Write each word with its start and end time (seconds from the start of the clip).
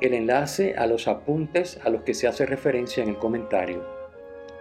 el 0.00 0.14
enlace 0.14 0.74
a 0.76 0.86
los 0.86 1.08
apuntes 1.08 1.78
a 1.84 1.90
los 1.90 2.02
que 2.02 2.14
se 2.14 2.26
hace 2.26 2.46
referencia 2.46 3.02
en 3.02 3.10
el 3.10 3.18
comentario 3.18 3.84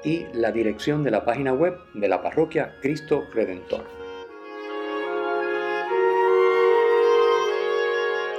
y 0.03 0.25
la 0.33 0.51
dirección 0.51 1.03
de 1.03 1.11
la 1.11 1.23
página 1.23 1.53
web 1.53 1.77
de 1.93 2.09
la 2.09 2.21
parroquia 2.21 2.75
Cristo 2.81 3.23
Redentor. 3.33 3.85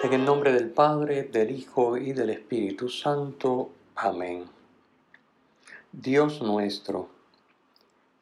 En 0.02 0.12
el 0.12 0.24
nombre 0.24 0.52
del 0.52 0.70
Padre, 0.70 1.24
del 1.24 1.50
Hijo 1.50 1.96
y 1.96 2.12
del 2.12 2.30
Espíritu 2.30 2.88
Santo. 2.88 3.70
Amén. 3.96 4.44
Dios 5.92 6.42
nuestro, 6.42 7.08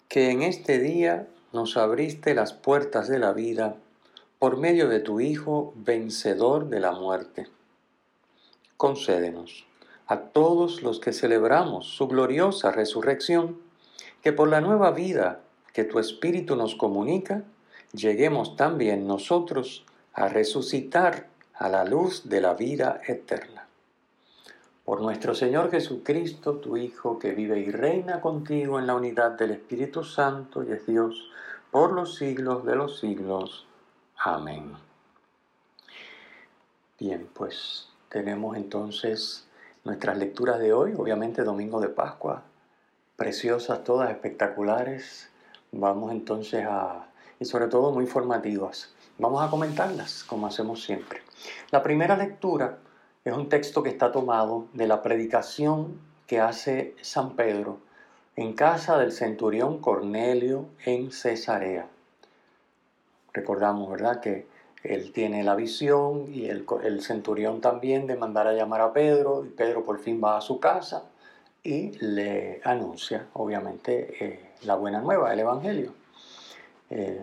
que 0.09 0.31
en 0.31 0.43
este 0.43 0.79
día 0.79 1.27
nos 1.53 1.77
abriste 1.77 2.35
las 2.35 2.53
puertas 2.53 3.09
de 3.09 3.19
la 3.19 3.33
vida 3.33 3.77
por 4.39 4.57
medio 4.57 4.89
de 4.89 5.01
tu 5.01 5.21
Hijo 5.21 5.73
vencedor 5.77 6.69
de 6.69 6.81
la 6.81 6.93
muerte 6.93 7.49
concédenos 8.79 9.67
a 10.07 10.21
todos 10.21 10.83
los 10.83 11.01
que 11.01 11.13
celebramos 11.13 11.87
su 11.87 12.09
gloriosa 12.09 12.71
resurrección, 12.71 13.59
que 14.23 14.33
por 14.33 14.49
la 14.49 14.63
nueva 14.63 14.93
vida 14.93 15.41
que 15.75 15.85
tu 15.85 15.99
Espíritu 15.99 16.57
nos 16.57 16.75
comunica, 16.75 17.45
lleguemos 17.93 18.57
también 18.57 19.07
nosotros 19.07 19.85
a 20.15 20.29
resucitar 20.29 21.29
a 21.55 21.69
la 21.69 21.85
luz 21.85 22.29
de 22.29 22.41
la 22.41 22.55
vida 22.55 23.03
eterna. 23.07 23.67
Por 24.85 25.03
nuestro 25.03 25.35
Señor 25.35 25.71
Jesucristo, 25.71 26.55
tu 26.55 26.79
Hijo, 26.79 27.19
que 27.19 27.33
vive 27.33 27.59
y 27.59 27.71
reina 27.71 28.23
contigo 28.23 28.79
en 28.79 28.87
la 28.87 28.95
unidad 28.95 29.33
del 29.33 29.51
Espíritu 29.51 30.03
Santo 30.03 30.65
y 30.65 30.73
es 30.73 30.87
Dios, 30.87 31.31
por 31.71 31.93
los 31.93 32.15
siglos 32.15 32.65
de 32.65 32.77
los 32.77 32.99
siglos. 32.99 33.67
Amén. 34.17 34.73
Bien, 36.99 37.29
pues 37.35 37.88
tenemos 38.09 38.57
entonces 38.57 39.47
nuestras 39.85 40.19
lecturas 40.19 40.59
de 40.59 40.73
hoy, 40.73 40.95
obviamente 40.97 41.45
Domingo 41.45 41.81
de 41.81 41.89
Pascua, 41.89 42.43
preciosas 43.17 43.85
todas, 43.85 44.11
espectaculares. 44.11 45.31
Vamos 45.73 46.13
entonces 46.13 46.65
a, 46.67 47.09
y 47.39 47.45
sobre 47.45 47.67
todo 47.67 47.93
muy 47.93 48.07
formativas. 48.07 48.95
Vamos 49.19 49.43
a 49.43 49.51
comentarlas 49.51 50.25
como 50.25 50.47
hacemos 50.47 50.83
siempre. 50.83 51.21
La 51.71 51.83
primera 51.83 52.17
lectura 52.17 52.79
es 53.25 53.33
un 53.33 53.49
texto 53.49 53.83
que 53.83 53.91
está 53.91 54.13
tomado 54.13 54.67
de 54.73 54.87
la 54.87 55.03
predicación 55.03 56.01
que 56.27 56.41
hace 56.41 56.95
San 57.03 57.35
Pedro 57.35 57.79
en 58.37 58.53
casa 58.53 58.99
del 58.99 59.13
centurión 59.13 59.81
Cornelio 59.81 60.67
en 60.85 61.11
Cesarea. 61.11 61.89
Recordamos, 63.33 63.91
¿verdad?, 63.91 64.21
que 64.21 64.47
él 64.89 65.13
tiene 65.13 65.45
la 65.45 65.55
visión 65.55 66.33
y 66.33 66.47
el, 66.47 66.65
centurión 67.03 67.61
también 67.61 68.07
de 68.07 68.17
mandar 68.17 68.47
a 68.47 68.55
llamar 68.55 68.81
a 68.81 68.93
Pedro 68.93 69.45
y 69.45 69.51
Pedro 69.51 69.85
por 69.85 69.99
fin 69.99 70.21
va 70.23 70.39
a 70.39 70.41
su 70.41 70.59
casa 70.59 71.05
y 71.63 71.91
le 71.99 72.63
anuncia 72.65 73.27
obviamente 73.35 74.25
eh, 74.25 74.51
la 74.63 74.77
buena 74.77 75.01
nueva, 75.03 75.33
el 75.33 75.41
Evangelio. 75.41 75.93
Eh, 76.89 77.21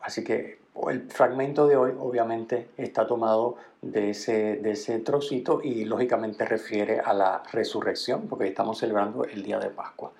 así 0.00 0.22
que 0.22 0.58
el 0.88 1.10
fragmento 1.10 1.66
de 1.66 1.76
hoy 1.76 1.92
obviamente 1.98 2.68
está 2.76 3.04
tomado 3.04 3.56
de 3.82 4.10
ese, 4.10 4.56
de 4.56 4.70
ese 4.70 5.00
trocito 5.00 5.60
y 5.60 5.84
lógicamente 5.84 6.44
refiere 6.44 7.00
a 7.00 7.12
la 7.12 7.42
resurrección 7.52 8.28
porque 8.28 8.46
estamos 8.46 8.78
celebrando 8.78 9.24
el 9.24 9.42
día 9.42 9.58
de 9.58 9.70
Pascua. 9.70 10.12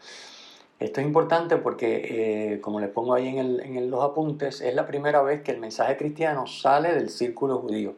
Esto 0.79 1.01
es 1.01 1.07
importante 1.07 1.57
porque, 1.57 2.53
eh, 2.55 2.61
como 2.61 2.79
les 2.79 2.89
pongo 2.89 3.15
ahí 3.15 3.37
en, 3.37 3.91
los 3.91 4.05
apuntes, 4.05 4.61
es 4.61 4.75
la 4.75 4.87
primera 4.87 5.23
vez 5.23 5.43
que 5.43 5.51
el 5.51 5.59
mensaje 5.59 5.97
cristiano 5.97 6.47
sale 6.47 6.95
del 6.95 7.11
círculo 7.11 7.59
judío 7.59 7.97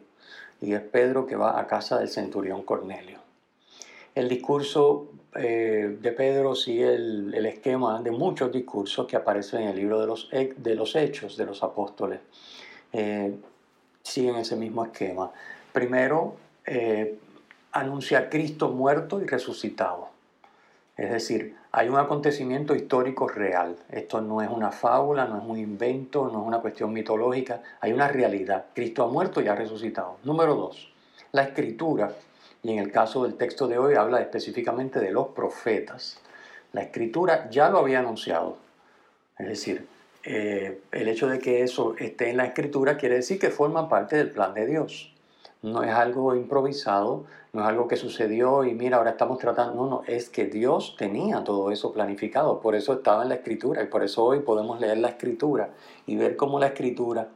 y 0.61 0.73
es 0.73 0.81
Pedro 0.81 1.27
que 1.27 1.35
va 1.35 1.59
a 1.59 1.67
casa 1.67 1.99
del 1.99 2.09
centurión 2.09 2.63
Cornelio. 2.63 3.19
El 4.15 4.27
discurso 4.27 5.09
eh, 5.35 5.95
de 6.01 6.11
Pedro 6.11 6.55
sigue 6.55 6.95
el, 6.95 7.45
esquema 7.45 8.01
de 8.01 8.09
muchos 8.09 8.51
discursos 8.51 9.05
que 9.05 9.15
aparecen 9.15 9.61
en 9.61 9.69
el 9.69 9.75
libro 9.75 9.99
de 9.99 10.07
los, 10.07 10.29
de 10.31 10.75
los 10.75 10.95
Hechos 10.95 11.37
de 11.37 11.45
los 11.45 11.61
Apóstoles. 11.61 12.19
Eh, 12.93 13.31
siguen 14.01 14.37
ese 14.37 14.55
mismo 14.55 14.83
esquema. 14.83 15.31
Primero, 15.71 16.35
anuncia 17.71 18.19
a 18.19 18.29
Cristo 18.29 18.69
muerto 18.69 19.21
y 19.21 19.25
resucitado. 19.25 20.09
Es 20.97 21.11
decir, 21.11 21.55
hay 21.73 21.87
un 21.87 21.97
acontecimiento 21.97 22.75
histórico 22.75 23.27
real. 23.27 23.77
Esto 23.89 24.19
no 24.21 24.41
es 24.41 24.49
una 24.49 24.71
fábula, 24.71 25.25
no 25.25 25.37
es 25.37 25.43
un 25.45 25.57
invento, 25.57 26.29
no 26.31 26.41
es 26.41 26.47
una 26.47 26.59
cuestión 26.59 26.91
mitológica. 26.91 27.61
Hay 27.79 27.93
una 27.93 28.09
realidad. 28.09 28.65
Cristo 28.73 29.03
ha 29.03 29.07
muerto 29.07 29.41
y 29.41 29.47
ha 29.47 29.55
resucitado. 29.55 30.17
Número 30.23 30.55
dos, 30.55 30.91
la 31.31 31.43
escritura, 31.43 32.11
y 32.61 32.73
en 32.73 32.79
el 32.79 32.91
caso 32.91 33.23
del 33.23 33.35
texto 33.35 33.67
de 33.67 33.77
hoy 33.77 33.95
habla 33.95 34.19
específicamente 34.19 34.99
de 34.99 35.11
los 35.11 35.29
profetas. 35.29 36.19
La 36.73 36.81
escritura 36.81 37.49
ya 37.49 37.69
lo 37.69 37.79
había 37.79 37.99
anunciado. 37.99 38.57
Es 39.39 39.47
decir, 39.47 39.87
eh, 40.23 40.81
el 40.91 41.07
hecho 41.07 41.27
de 41.27 41.39
que 41.39 41.63
eso 41.63 41.95
esté 41.97 42.29
en 42.29 42.37
la 42.37 42.45
escritura 42.45 42.97
quiere 42.97 43.15
decir 43.15 43.39
que 43.39 43.49
forma 43.49 43.87
parte 43.87 44.17
del 44.17 44.29
plan 44.29 44.53
de 44.53 44.65
Dios 44.67 45.10
no 45.61 45.83
es 45.83 45.91
algo 45.91 46.35
improvisado, 46.35 47.25
no 47.53 47.61
es 47.61 47.67
algo 47.67 47.87
que 47.87 47.95
sucedió 47.95 48.63
y 48.63 48.73
mira, 48.73 48.97
ahora 48.97 49.11
estamos 49.11 49.37
tratando, 49.37 49.75
no, 49.75 49.89
no, 49.89 50.03
es 50.07 50.29
que 50.29 50.45
Dios 50.45 50.95
tenía 50.97 51.43
todo 51.43 51.71
eso 51.71 51.93
planificado, 51.93 52.61
por 52.61 52.75
eso 52.75 52.93
estaba 52.93 53.23
en 53.23 53.29
la 53.29 53.35
escritura 53.35 53.83
y 53.83 53.87
por 53.87 54.03
eso 54.03 54.23
hoy 54.23 54.39
podemos 54.39 54.79
leer 54.79 54.97
la 54.97 55.09
escritura 55.09 55.69
y 56.07 56.15
ver 56.15 56.35
cómo 56.35 56.59
la 56.59 56.67
escritura 56.67 57.27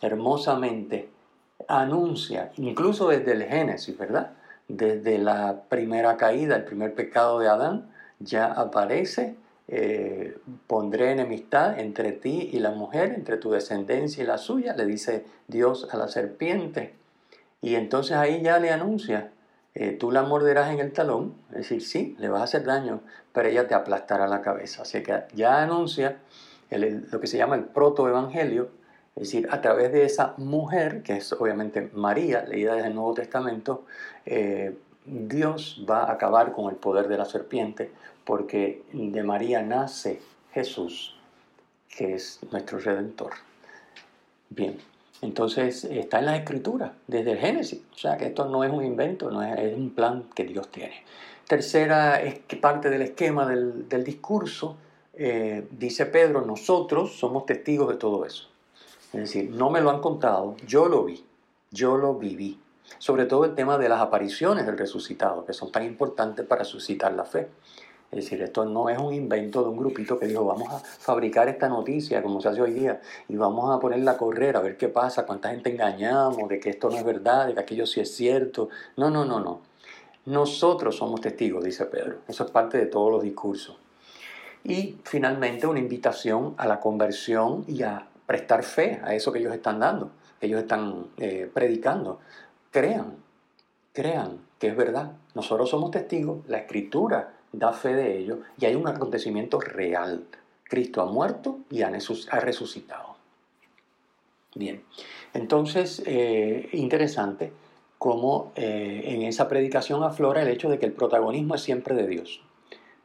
hermosamente 0.00 1.08
anuncia, 1.68 2.52
incluso 2.56 3.08
desde 3.08 3.32
el 3.32 3.44
Génesis, 3.44 3.96
¿verdad? 3.96 4.32
Desde 4.68 5.18
la 5.18 5.62
primera 5.68 6.16
caída, 6.16 6.56
el 6.56 6.64
primer 6.64 6.94
pecado 6.94 7.38
de 7.40 7.48
Adán, 7.48 7.90
ya 8.18 8.46
aparece, 8.46 9.36
eh, 9.68 10.38
pondré 10.66 11.12
enemistad 11.12 11.78
entre 11.78 12.12
ti 12.12 12.50
y 12.52 12.60
la 12.60 12.70
mujer, 12.70 13.12
entre 13.12 13.36
tu 13.36 13.50
descendencia 13.50 14.22
y 14.22 14.26
la 14.26 14.38
suya, 14.38 14.74
le 14.74 14.86
dice 14.86 15.24
Dios 15.48 15.88
a 15.92 15.96
la 15.96 16.08
serpiente 16.08 16.94
y 17.66 17.74
entonces 17.74 18.16
ahí 18.16 18.42
ya 18.42 18.60
le 18.60 18.70
anuncia, 18.70 19.32
eh, 19.74 19.90
tú 19.90 20.12
la 20.12 20.22
morderás 20.22 20.72
en 20.72 20.78
el 20.78 20.92
talón, 20.92 21.34
es 21.50 21.56
decir, 21.56 21.82
sí, 21.82 22.16
le 22.20 22.28
vas 22.28 22.40
a 22.40 22.44
hacer 22.44 22.62
daño, 22.62 23.00
pero 23.32 23.48
ella 23.48 23.66
te 23.66 23.74
aplastará 23.74 24.28
la 24.28 24.40
cabeza. 24.40 24.82
Así 24.82 25.02
que 25.02 25.24
ya 25.34 25.64
anuncia 25.64 26.18
lo 26.70 27.18
que 27.18 27.26
se 27.26 27.38
llama 27.38 27.56
el 27.56 27.64
protoevangelio, 27.64 28.70
es 29.16 29.24
decir, 29.24 29.48
a 29.50 29.60
través 29.62 29.90
de 29.90 30.04
esa 30.04 30.34
mujer, 30.36 31.02
que 31.02 31.16
es 31.16 31.32
obviamente 31.32 31.90
María, 31.92 32.44
leída 32.44 32.76
desde 32.76 32.86
el 32.86 32.94
Nuevo 32.94 33.14
Testamento, 33.14 33.84
eh, 34.26 34.78
Dios 35.04 35.84
va 35.90 36.04
a 36.04 36.12
acabar 36.12 36.52
con 36.52 36.70
el 36.70 36.76
poder 36.76 37.08
de 37.08 37.18
la 37.18 37.24
serpiente, 37.24 37.90
porque 38.24 38.84
de 38.92 39.24
María 39.24 39.60
nace 39.60 40.22
Jesús, 40.52 41.18
que 41.88 42.14
es 42.14 42.38
nuestro 42.52 42.78
redentor. 42.78 43.32
Bien, 44.50 44.78
entonces 45.22 45.84
está 45.84 46.18
en 46.18 46.26
la 46.26 46.36
escritura, 46.36 46.94
desde 47.06 47.32
el 47.32 47.38
Génesis. 47.38 47.80
O 47.94 47.98
sea 47.98 48.16
que 48.16 48.26
esto 48.26 48.46
no 48.46 48.64
es 48.64 48.70
un 48.70 48.84
invento, 48.84 49.30
no 49.30 49.42
es, 49.42 49.74
un 49.74 49.90
plan 49.90 50.24
que 50.34 50.44
Dios 50.44 50.68
tiene. 50.68 51.02
Tercera 51.46 52.20
es 52.20 52.40
que 52.40 52.56
parte 52.56 52.90
del 52.90 53.02
esquema 53.02 53.46
del, 53.46 54.04
discurso, 54.04 54.76
eh, 55.14 55.66
dice 55.70 56.06
Pedro, 56.06 56.42
nosotros 56.42 57.16
somos 57.18 57.46
testigos 57.46 57.88
de 57.88 57.96
todo 57.96 58.26
eso. 58.26 58.48
Es 59.12 59.20
decir, 59.20 59.50
no 59.50 59.70
me 59.70 59.80
lo 59.80 59.90
han 59.90 60.00
contado, 60.00 60.56
yo 60.66 60.88
lo 60.88 61.04
vi, 61.04 61.24
yo 61.70 61.96
lo 61.96 62.14
viví. 62.14 62.60
Sobre 62.98 63.24
todo 63.24 63.44
el 63.44 63.54
tema 63.54 63.78
de 63.78 63.88
las 63.88 64.00
apariciones 64.00 64.66
del 64.66 64.78
resucitado, 64.78 65.44
que 65.44 65.52
son 65.52 65.72
tan 65.72 65.84
importantes 65.84 66.46
para 66.46 66.64
suscitar 66.64 67.12
la 67.12 67.24
fe. 67.24 67.48
Es 68.10 68.24
decir, 68.24 68.40
esto 68.42 68.64
no 68.64 68.88
es 68.88 68.98
un 68.98 69.12
invento 69.12 69.62
de 69.62 69.68
un 69.68 69.76
grupito 69.76 70.18
que 70.18 70.26
dijo, 70.26 70.44
vamos 70.44 70.72
a 70.72 70.78
fabricar 70.78 71.48
esta 71.48 71.68
noticia 71.68 72.22
como 72.22 72.40
se 72.40 72.48
hace 72.48 72.62
hoy 72.62 72.72
día 72.72 73.00
y 73.28 73.36
vamos 73.36 73.74
a 73.74 73.80
ponerla 73.80 74.12
a 74.12 74.16
correr 74.16 74.56
a 74.56 74.60
ver 74.60 74.76
qué 74.76 74.88
pasa, 74.88 75.26
cuánta 75.26 75.50
gente 75.50 75.70
engañamos, 75.70 76.48
de 76.48 76.60
que 76.60 76.70
esto 76.70 76.88
no 76.88 76.96
es 76.96 77.04
verdad, 77.04 77.48
de 77.48 77.54
que 77.54 77.60
aquello 77.60 77.84
sí 77.84 78.00
es 78.00 78.14
cierto. 78.14 78.68
No, 78.96 79.10
no, 79.10 79.24
no, 79.24 79.40
no. 79.40 79.60
Nosotros 80.26 80.96
somos 80.96 81.20
testigos, 81.20 81.64
dice 81.64 81.84
Pedro. 81.86 82.18
Eso 82.28 82.44
es 82.44 82.50
parte 82.50 82.78
de 82.78 82.86
todos 82.86 83.10
los 83.10 83.22
discursos. 83.22 83.76
Y 84.64 84.98
finalmente 85.04 85.66
una 85.66 85.78
invitación 85.78 86.54
a 86.56 86.66
la 86.66 86.80
conversión 86.80 87.64
y 87.68 87.82
a 87.82 88.08
prestar 88.26 88.64
fe 88.64 89.00
a 89.04 89.14
eso 89.14 89.32
que 89.32 89.38
ellos 89.38 89.54
están 89.54 89.78
dando, 89.78 90.10
que 90.40 90.46
ellos 90.46 90.60
están 90.60 91.06
eh, 91.18 91.48
predicando. 91.52 92.18
Crean, 92.72 93.14
crean, 93.92 94.38
que 94.58 94.68
es 94.68 94.76
verdad. 94.76 95.12
Nosotros 95.34 95.70
somos 95.70 95.90
testigos, 95.92 96.38
la 96.48 96.58
escritura 96.58 97.35
da 97.58 97.72
fe 97.72 97.94
de 97.94 98.18
ello 98.18 98.40
y 98.58 98.66
hay 98.66 98.74
un 98.74 98.86
acontecimiento 98.86 99.60
real. 99.60 100.24
Cristo 100.64 101.00
ha 101.00 101.06
muerto 101.06 101.60
y 101.70 101.82
ha 101.82 101.90
resucitado. 102.40 103.16
Bien, 104.54 104.82
entonces, 105.34 106.02
eh, 106.06 106.68
interesante 106.72 107.52
cómo 107.98 108.52
eh, 108.56 109.02
en 109.06 109.22
esa 109.22 109.48
predicación 109.48 110.02
aflora 110.02 110.42
el 110.42 110.48
hecho 110.48 110.68
de 110.68 110.78
que 110.78 110.86
el 110.86 110.92
protagonismo 110.92 111.54
es 111.54 111.62
siempre 111.62 111.94
de 111.94 112.06
Dios. 112.06 112.42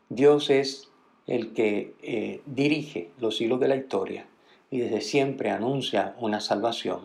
Dios 0.09 0.49
es 0.49 0.89
el 1.27 1.53
que 1.53 1.93
eh, 2.01 2.41
dirige 2.45 3.11
los 3.19 3.39
hilos 3.41 3.59
de 3.59 3.67
la 3.67 3.75
historia 3.75 4.25
y 4.69 4.79
desde 4.79 5.01
siempre 5.01 5.51
anuncia 5.51 6.15
una 6.19 6.39
salvación 6.39 7.01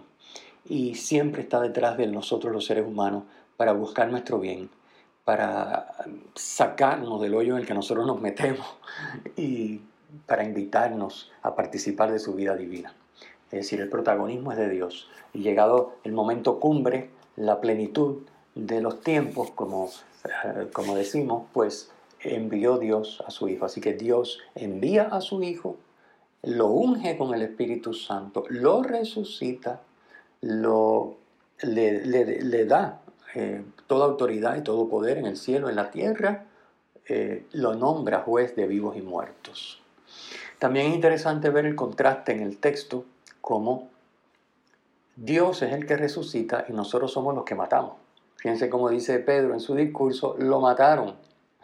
y 0.69 0.95
siempre 0.95 1.43
está 1.43 1.61
detrás 1.61 1.97
de 1.97 2.07
nosotros 2.07 2.53
los 2.53 2.67
seres 2.67 2.87
humanos 2.87 3.25
para 3.57 3.73
buscar 3.73 4.11
nuestro 4.11 4.39
bien, 4.39 4.71
para 5.27 5.89
sacarnos 6.37 7.21
del 7.21 7.35
hoyo 7.35 7.55
en 7.55 7.59
el 7.59 7.67
que 7.67 7.75
nosotros 7.75 8.07
nos 8.07 8.21
metemos 8.21 8.65
y 9.35 9.81
para 10.25 10.45
invitarnos 10.45 11.33
a 11.43 11.57
participar 11.57 12.13
de 12.13 12.21
su 12.21 12.35
vida 12.35 12.55
divina. 12.55 12.95
Es 13.51 13.63
decir, 13.63 13.81
el 13.81 13.89
protagonismo 13.89 14.53
es 14.53 14.59
de 14.59 14.69
Dios. 14.69 15.09
Y 15.33 15.41
llegado 15.41 15.97
el 16.05 16.13
momento 16.13 16.61
cumbre, 16.61 17.11
la 17.35 17.61
plenitud 17.61 18.19
de 18.55 18.81
los 18.81 19.01
tiempos, 19.01 19.51
como, 19.51 19.91
eh, 20.25 20.69
como 20.73 20.95
decimos, 20.95 21.49
pues 21.53 21.91
envió 22.21 22.79
Dios 22.79 23.21
a 23.27 23.33
su 23.33 23.49
Hijo. 23.49 23.65
Así 23.65 23.81
que 23.81 23.95
Dios 23.95 24.39
envía 24.55 25.09
a 25.09 25.21
su 25.21 25.43
Hijo, 25.43 25.77
lo 26.45 26.69
unge 26.69 27.19
con 27.19 27.35
el 27.35 27.43
Espíritu 27.43 27.95
Santo, 27.95 28.45
lo 28.49 28.85
resucita, 28.85 29.81
lo, 30.41 31.17
le, 31.63 32.65
da 32.65 33.01
eh, 33.39 33.63
toda 33.87 34.07
autoridad 34.07 34.57
y 34.57 34.63
todo 34.63 34.89
poder 34.89 35.19
en 35.19 35.27
el 35.27 35.37
cielo, 35.37 35.69
en 35.69 35.77
la 35.77 35.91
tierra, 35.91 36.47
eh, 37.07 37.45
lo 37.53 37.75
nombra 37.75 38.23
juez 38.23 38.57
de 38.57 38.67
vivos 38.67 38.97
y 38.97 39.03
muertos. 39.03 39.83
También 40.59 40.87
es 40.87 40.95
interesante 40.95 41.51
ver 41.51 41.67
el 41.67 41.77
contraste 41.77 42.33
en 42.33 42.41
el 42.41 42.57
texto, 42.57 43.05
como 43.43 43.91
Dios 45.17 45.61
es 45.61 45.75
el 45.75 45.85
que 45.85 45.99
resucita 45.99 46.65
y 46.67 46.73
nosotros 46.73 47.13
somos 47.13 47.35
los 47.35 47.45
que 47.45 47.55
matamos. 47.55 47.97
Fíjense 48.37 48.71
cómo 48.71 48.89
dice 48.89 49.19
Pedro 49.19 49.53
en 49.53 49.61
su 49.61 49.75
discurso, 49.75 50.35
lo 50.39 50.63
mataron 50.63 51.17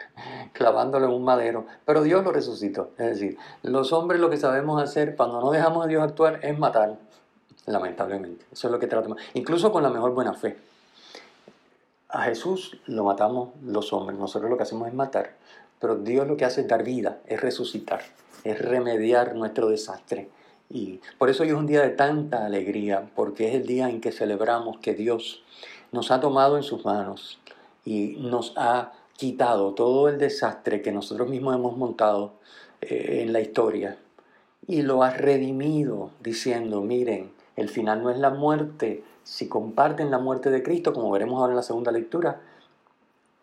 clavándolo 0.53 1.07
en 1.07 1.13
un 1.13 1.25
madero, 1.25 1.65
pero 1.87 2.03
Dios 2.03 2.23
lo 2.23 2.33
resucitó. 2.33 2.91
Es 2.99 3.07
decir, 3.07 3.39
los 3.63 3.95
hombres 3.95 4.21
lo 4.21 4.29
que 4.29 4.37
sabemos 4.37 4.83
hacer 4.83 5.17
cuando 5.17 5.41
no 5.41 5.51
dejamos 5.51 5.87
a 5.87 5.89
Dios 5.89 6.03
actuar 6.03 6.41
es 6.43 6.59
matar, 6.59 6.99
lamentablemente. 7.65 8.45
Eso 8.53 8.69
es 8.69 8.73
lo 8.73 8.79
que 8.79 8.89
tratamos, 8.89 9.17
incluso 9.33 9.73
con 9.73 9.83
la 9.83 9.89
mejor 9.89 10.13
buena 10.13 10.35
fe. 10.35 10.59
A 12.13 12.25
Jesús 12.25 12.77
lo 12.85 13.05
matamos 13.05 13.49
los 13.65 13.91
hombres, 13.95 14.19
nosotros 14.19 14.51
lo 14.51 14.59
que 14.59 14.65
hacemos 14.65 14.87
es 14.87 14.93
matar, 14.93 15.35
pero 15.81 15.97
Dios 15.97 16.29
lo 16.29 16.37
que 16.37 16.45
hace 16.45 16.61
es 16.61 16.69
dar 16.69 16.85
vida, 16.85 17.23
es 17.27 17.41
resucitar, 17.41 18.03
es 18.45 18.61
remediar 18.61 19.35
nuestro 19.35 19.71
desastre. 19.71 20.29
Y 20.69 21.01
por 21.17 21.31
eso 21.31 21.43
hoy 21.43 21.49
es 21.49 21.55
un 21.55 21.67
día 21.67 21.81
de 21.81 21.89
tanta 21.89 22.45
alegría, 22.45 23.09
porque 23.17 23.49
es 23.49 23.55
el 23.55 23.67
día 23.67 23.89
en 23.89 24.03
que 24.03 24.13
celebramos 24.13 24.79
que 24.81 24.93
Dios 24.93 25.43
nos 25.91 26.11
ha 26.11 26.21
tomado 26.21 26.59
en 26.59 26.65
sus 26.65 26.85
manos 26.85 27.39
y 27.83 28.17
nos 28.21 28.53
ha 28.59 28.93
quitado 29.17 29.73
todo 29.73 30.11
el 30.11 30.19
desastre 30.19 30.83
que 30.83 30.93
nosotros 30.93 31.31
mismos 31.31 31.55
hemos 31.55 31.79
montado 31.79 32.35
eh, 32.83 33.23
en 33.23 33.33
la 33.33 33.41
historia. 33.41 33.97
Y 34.67 34.83
lo 34.83 35.03
ha 35.03 35.13
redimido 35.13 36.11
diciendo, 36.21 36.83
miren, 36.83 37.33
el 37.57 37.71
final 37.71 38.03
no 38.03 38.11
es 38.11 38.19
la 38.19 38.31
muerte, 38.31 39.03
si 39.23 39.49
comparten 39.49 40.11
la 40.11 40.19
muerte 40.19 40.51
de 40.51 40.63
Cristo, 40.63 40.93
como 40.93 41.11
veremos 41.11 41.41
ahora 41.41 41.53
en 41.53 41.57
la 41.57 41.63
segunda 41.63 41.93
lectura, 41.93 42.41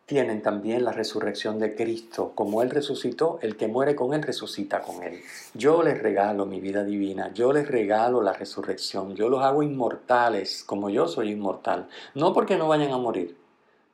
tienen 0.09 0.41
también 0.41 0.83
la 0.83 0.91
resurrección 0.91 1.59
de 1.59 1.75
Cristo. 1.75 2.31
Como 2.33 2.63
Él 2.63 2.71
resucitó, 2.71 3.37
el 3.43 3.55
que 3.55 3.67
muere 3.67 3.95
con 3.95 4.15
Él 4.15 4.23
resucita 4.23 4.81
con 4.81 5.03
Él. 5.03 5.21
Yo 5.53 5.83
les 5.83 6.01
regalo 6.01 6.47
mi 6.47 6.59
vida 6.59 6.83
divina, 6.83 7.31
yo 7.33 7.53
les 7.53 7.67
regalo 7.67 8.23
la 8.23 8.33
resurrección, 8.33 9.15
yo 9.15 9.29
los 9.29 9.43
hago 9.43 9.61
inmortales 9.61 10.63
como 10.63 10.89
yo 10.89 11.07
soy 11.07 11.29
inmortal. 11.33 11.87
No 12.15 12.33
porque 12.33 12.57
no 12.57 12.67
vayan 12.67 12.91
a 12.91 12.97
morir, 12.97 13.37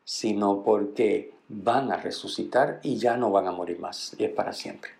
sino 0.05 0.63
porque 0.63 1.34
van 1.47 1.91
a 1.91 1.97
resucitar 1.97 2.79
y 2.81 2.97
ya 2.97 3.17
no 3.17 3.31
van 3.31 3.47
a 3.47 3.51
morir 3.51 3.79
más, 3.79 4.15
y 4.17 4.23
es 4.25 4.31
para 4.31 4.53
siempre. 4.53 4.91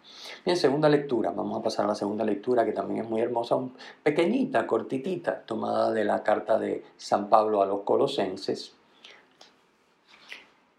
Bien, 0.43 0.57
segunda 0.57 0.89
lectura, 0.89 1.31
vamos 1.31 1.59
a 1.59 1.63
pasar 1.63 1.85
a 1.85 1.89
la 1.89 1.95
segunda 1.95 2.23
lectura 2.23 2.65
que 2.65 2.71
también 2.71 3.03
es 3.03 3.09
muy 3.09 3.21
hermosa, 3.21 3.57
pequeñita, 4.03 4.67
cortitita, 4.67 5.41
tomada 5.41 5.91
de 5.91 6.03
la 6.03 6.23
carta 6.23 6.59
de 6.59 6.83
San 6.97 7.29
Pablo 7.29 7.61
a 7.61 7.65
los 7.65 7.81
colosenses. 7.81 8.73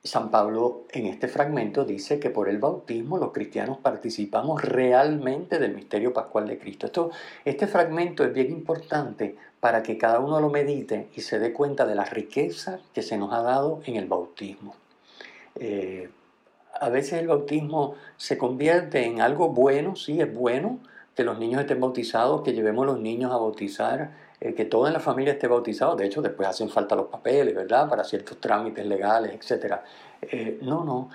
San 0.05 0.31
Pablo 0.31 0.85
en 0.91 1.07
este 1.07 1.27
fragmento 1.27 1.85
dice 1.85 2.21
que 2.21 2.31
por 2.31 2.49
el 2.49 2.59
bautismo 2.59 3.19
los 3.19 3.33
cristianos 3.33 3.79
participamos 3.79 4.63
realmente 4.63 5.59
del 5.59 5.75
misterio 5.75 6.13
pascual 6.13 6.47
de 6.47 6.59
Cristo. 6.59 6.87
Esto, 6.87 7.11
este 7.45 7.67
fragmento 7.67 8.25
es 8.25 8.33
bien 8.33 8.53
importante 8.53 9.37
para 9.59 9.83
que 9.83 9.99
cada 9.99 10.21
uno 10.21 10.41
lo 10.41 10.49
medite 10.49 11.09
y 11.17 11.23
se 11.23 11.41
dé 11.41 11.53
cuenta 11.53 11.87
de 11.87 11.97
la 11.97 12.05
riqueza 12.05 12.79
que 12.95 13.03
se 13.03 13.19
nos 13.19 13.33
ha 13.33 13.43
dado 13.43 13.81
en 13.85 13.97
el 13.97 14.07
bautismo. 14.07 14.77
Eh, 15.61 16.11
a 16.81 16.89
veces 16.89 17.15
el 17.15 17.29
bautismo 17.29 17.95
se 18.17 18.37
convierte 18.39 19.05
en 19.05 19.21
algo 19.21 19.49
bueno, 19.49 19.97
sí, 19.97 20.21
es 20.21 20.33
bueno 20.33 20.81
que 21.15 21.25
los 21.25 21.39
niños 21.39 21.63
estén 21.63 21.81
bautizados, 21.81 22.43
que 22.43 22.53
llevemos 22.53 22.85
los 22.85 23.01
niños 23.01 23.33
a 23.33 23.39
bautizar, 23.39 24.13
eh, 24.41 24.55
que 24.55 24.67
toda 24.67 24.91
la 24.91 25.01
familia 25.01 25.33
esté 25.33 25.49
bautizado. 25.49 25.97
De 25.97 26.05
hecho, 26.05 26.21
después 26.21 26.49
hacen 26.49 26.69
falta 26.69 26.95
los 26.95 27.07
papeles, 27.07 27.55
¿verdad? 27.55 27.89
Para 27.89 28.05
ciertos 28.05 28.39
trámites 28.39 28.85
legales, 28.87 29.33
etc. 29.33 29.77
Eh, 30.21 30.59
no, 30.61 30.85
no, 30.85 31.09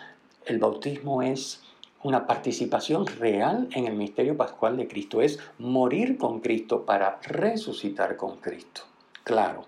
el 0.45 0.57
bautismo 0.57 1.21
es 1.21 1.61
una 2.03 2.25
participación 2.25 3.05
real 3.05 3.69
en 3.73 3.85
el 3.85 3.93
misterio 3.93 4.35
pascual 4.35 4.75
de 4.77 4.87
Cristo, 4.87 5.21
es 5.21 5.37
morir 5.59 6.17
con 6.17 6.39
Cristo 6.39 6.83
para 6.83 7.19
resucitar 7.21 8.17
con 8.17 8.37
Cristo. 8.37 8.81
Claro, 9.23 9.65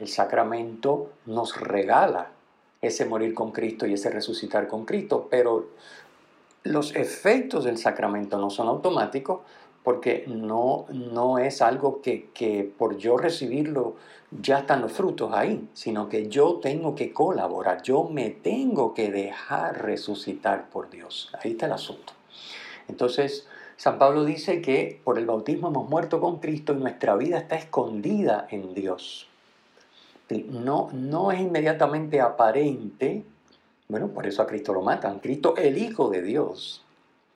el 0.00 0.08
sacramento 0.08 1.12
nos 1.26 1.56
regala 1.60 2.32
ese 2.82 3.06
morir 3.06 3.32
con 3.32 3.52
Cristo 3.52 3.86
y 3.86 3.94
ese 3.94 4.10
resucitar 4.10 4.66
con 4.66 4.84
Cristo, 4.84 5.28
pero 5.30 5.68
los 6.64 6.94
efectos 6.96 7.64
del 7.64 7.78
sacramento 7.78 8.38
no 8.38 8.50
son 8.50 8.66
automáticos 8.66 9.40
porque 9.84 10.24
no, 10.26 10.86
no 10.90 11.38
es 11.38 11.62
algo 11.62 12.02
que, 12.02 12.28
que 12.34 12.70
por 12.76 12.98
yo 12.98 13.16
recibirlo 13.16 13.94
ya 14.40 14.60
están 14.60 14.80
los 14.80 14.92
frutos 14.92 15.32
ahí, 15.32 15.68
sino 15.74 16.08
que 16.08 16.28
yo 16.28 16.58
tengo 16.60 16.94
que 16.94 17.12
colaborar, 17.12 17.82
yo 17.82 18.04
me 18.04 18.30
tengo 18.30 18.94
que 18.94 19.10
dejar 19.10 19.82
resucitar 19.82 20.68
por 20.70 20.90
Dios. 20.90 21.30
Ahí 21.42 21.52
está 21.52 21.66
el 21.66 21.72
asunto. 21.72 22.12
Entonces, 22.88 23.46
San 23.76 23.98
Pablo 23.98 24.24
dice 24.24 24.60
que 24.60 25.00
por 25.04 25.18
el 25.18 25.26
bautismo 25.26 25.68
hemos 25.68 25.88
muerto 25.88 26.20
con 26.20 26.38
Cristo 26.38 26.72
y 26.72 26.76
nuestra 26.76 27.14
vida 27.16 27.38
está 27.38 27.56
escondida 27.56 28.46
en 28.50 28.74
Dios 28.74 29.28
no, 30.40 30.90
no 30.92 31.32
es 31.32 31.40
inmediatamente 31.40 32.20
aparente, 32.20 33.24
bueno, 33.88 34.08
por 34.08 34.26
eso 34.26 34.42
a 34.42 34.46
Cristo 34.46 34.72
lo 34.72 34.82
matan, 34.82 35.20
Cristo 35.20 35.56
el 35.56 35.78
Hijo 35.78 36.10
de 36.10 36.22
Dios, 36.22 36.84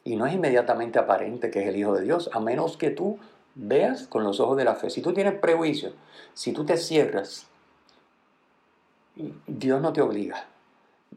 y 0.05 0.17
no 0.17 0.26
es 0.26 0.35
inmediatamente 0.35 0.99
aparente 0.99 1.50
que 1.50 1.62
es 1.62 1.69
el 1.69 1.76
Hijo 1.76 1.95
de 1.95 2.03
Dios, 2.03 2.31
a 2.33 2.41
menos 2.41 2.76
que 2.76 2.91
tú 2.91 3.19
veas 3.55 4.07
con 4.07 4.25
los 4.25 4.41
ojos 4.41 4.57
de 4.57 4.65
la 4.65 4.75
fe. 4.75 4.91
Si 4.91 5.03
tú 5.03 5.12
tienes 5.12 5.35
prejuicio, 5.35 5.93
si 6.35 6.53
tú 6.53 6.65
te 6.65 6.76
cierras, 6.76 7.47
Dios 9.47 9.81
no 9.81 9.93
te 9.93 10.03
obliga, 10.03 10.47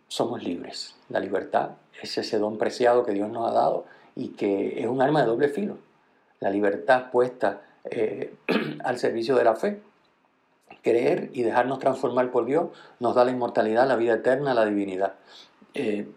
somos 0.07 0.43
libres. 0.43 0.95
La 1.09 1.19
libertad 1.19 1.71
es 2.01 2.17
ese 2.17 2.39
don 2.39 2.57
preciado 2.57 3.05
que 3.05 3.11
Dios 3.11 3.29
nos 3.29 3.49
ha 3.49 3.53
dado 3.53 3.85
y 4.15 4.29
que 4.29 4.81
es 4.81 4.87
un 4.87 5.01
arma 5.01 5.21
de 5.21 5.27
doble 5.27 5.49
filo. 5.49 5.77
La 6.39 6.49
libertad 6.49 7.11
puesta 7.11 7.61
eh, 7.83 8.33
al 8.83 8.97
servicio 8.97 9.35
de 9.35 9.43
la 9.43 9.55
fe 9.55 9.81
creer 10.81 11.29
y 11.33 11.43
dejarnos 11.43 11.79
transformar 11.79 12.31
por 12.31 12.45
Dios 12.45 12.67
nos 12.99 13.15
da 13.15 13.25
la 13.25 13.31
inmortalidad, 13.31 13.87
la 13.87 13.95
vida 13.95 14.15
eterna, 14.15 14.53
la 14.53 14.65
divinidad. 14.65 15.13
Eh, 15.73 16.09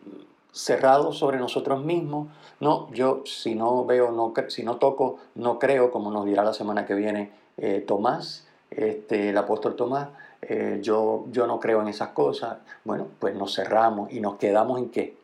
cerrados 0.52 1.18
sobre 1.18 1.38
nosotros 1.38 1.82
mismos, 1.84 2.28
no, 2.60 2.92
yo 2.92 3.22
si 3.24 3.54
no 3.54 3.84
veo, 3.84 4.12
no, 4.12 4.34
si 4.48 4.62
no 4.62 4.76
toco, 4.76 5.18
no 5.34 5.58
creo, 5.58 5.90
como 5.90 6.10
nos 6.10 6.26
dirá 6.26 6.44
la 6.44 6.52
semana 6.52 6.84
que 6.84 6.94
viene 6.94 7.32
eh, 7.56 7.82
Tomás, 7.86 8.46
este, 8.70 9.30
el 9.30 9.38
apóstol 9.38 9.76
Tomás, 9.76 10.08
eh, 10.42 10.80
yo, 10.82 11.24
yo 11.30 11.46
no 11.46 11.60
creo 11.60 11.80
en 11.80 11.88
esas 11.88 12.08
cosas. 12.08 12.58
Bueno, 12.84 13.08
pues 13.18 13.34
nos 13.34 13.54
cerramos 13.54 14.12
y 14.12 14.20
nos 14.20 14.36
quedamos 14.36 14.78
en 14.78 14.90
qué? 14.90 15.16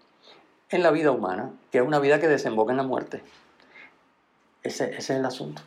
En 0.71 0.83
la 0.83 0.90
vida 0.90 1.11
humana, 1.11 1.52
que 1.71 1.78
es 1.78 1.85
una 1.85 1.99
vida 1.99 2.21
que 2.21 2.28
desemboca 2.28 2.73
en 2.73 2.76
la 2.78 2.83
muerte. 2.83 3.23
Ese, 4.62 4.85
ese 4.85 4.99
es 4.99 5.11
el 5.11 5.25
asunto. 5.25 5.62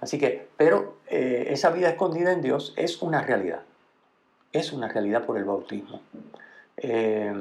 Así 0.00 0.18
que, 0.18 0.48
pero 0.56 0.96
eh, 1.06 1.48
esa 1.50 1.70
vida 1.70 1.88
escondida 1.88 2.32
en 2.32 2.42
Dios 2.42 2.72
es 2.76 3.02
una 3.02 3.22
realidad. 3.22 3.62
Es 4.52 4.72
una 4.72 4.88
realidad 4.88 5.24
por 5.24 5.36
el 5.36 5.44
bautismo. 5.44 6.00
Eh, 6.76 7.32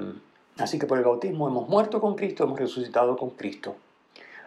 así 0.58 0.78
que 0.78 0.86
por 0.86 0.98
el 0.98 1.06
bautismo 1.06 1.48
hemos 1.48 1.68
muerto 1.70 2.02
con 2.02 2.16
Cristo, 2.16 2.44
hemos 2.44 2.60
resucitado 2.60 3.16
con 3.18 3.32
Cristo. 3.32 3.76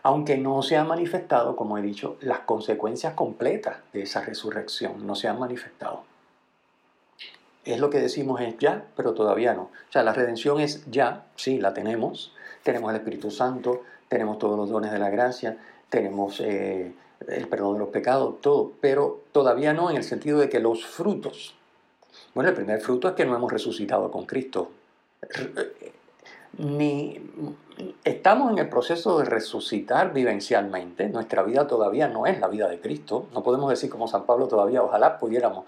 Aunque 0.05 0.37
no 0.37 0.62
se 0.62 0.77
han 0.77 0.89
manifestado, 0.89 1.57
como 1.57 1.79
he 1.79 1.83
dicho, 1.83 2.17
las 2.21 2.41
consecuencias 2.41 3.15
completas 3.15 3.77
de 3.93 4.03
esa 4.03 4.21
resurrección, 4.21 5.07
no 5.07 5.15
se 5.15 5.29
han 5.29 5.39
manifestado. 5.39 6.05
es 7.65 7.79
lo 7.79 7.91
que 7.91 8.01
decimos 8.01 8.41
es 8.41 8.59
ya, 8.59 8.85
pero 8.97 9.15
todavía 9.15 9.55
no. 9.55 9.62
O 9.62 9.93
sea, 9.93 10.03
la 10.03 10.12
redención 10.12 10.61
es 10.61 10.85
ya, 10.91 11.27
sí, 11.37 11.59
la 11.59 11.73
tenemos. 11.73 12.35
Tenemos 12.65 12.91
el 12.91 12.97
Espíritu 12.97 13.31
Santo, 13.31 13.83
tenemos 14.09 14.39
todos 14.39 14.59
los 14.59 14.69
dones 14.69 14.91
de 14.91 14.99
la 14.99 15.11
gracia, 15.11 15.57
tenemos 15.89 16.41
eh, 16.41 16.93
el 17.29 17.49
perdón 17.49 17.75
de 17.75 17.79
los 17.81 17.88
pecados, 17.88 18.41
todo, 18.41 18.73
pero 18.81 19.21
todavía 19.33 19.73
no 19.73 19.91
en 19.91 19.97
el 19.97 20.05
sentido 20.05 20.38
de 20.38 20.49
que 20.49 20.61
los 20.61 20.85
frutos. 20.85 21.55
Bueno, 22.35 22.50
el 22.50 22.57
primer 22.57 22.81
fruto 22.81 23.09
es 23.09 23.14
que 23.14 23.25
no 23.25 23.35
hemos 23.35 23.52
resucitado 23.52 24.11
con 24.11 24.26
Cristo. 24.26 24.71
Ni 26.59 27.21
estamos 28.05 28.52
en 28.52 28.59
el 28.59 28.69
proceso 28.69 29.19
de 29.19 29.25
resucitar 29.25 30.12
vivencialmente. 30.12 31.09
Nuestra 31.09 31.43
vida 31.43 31.67
todavía 31.67 32.09
no 32.09 32.26
es 32.26 32.41
la 32.41 32.49
vida 32.49 32.69
de 32.69 32.81
Cristo. 32.81 33.26
No 33.33 33.43
podemos 33.43 33.71
decir 33.71 33.88
como 33.91 34.09
San 34.09 34.25
Pablo 34.25 34.49
todavía, 34.49 34.83
ojalá 34.83 35.19
pudiéramos 35.19 35.64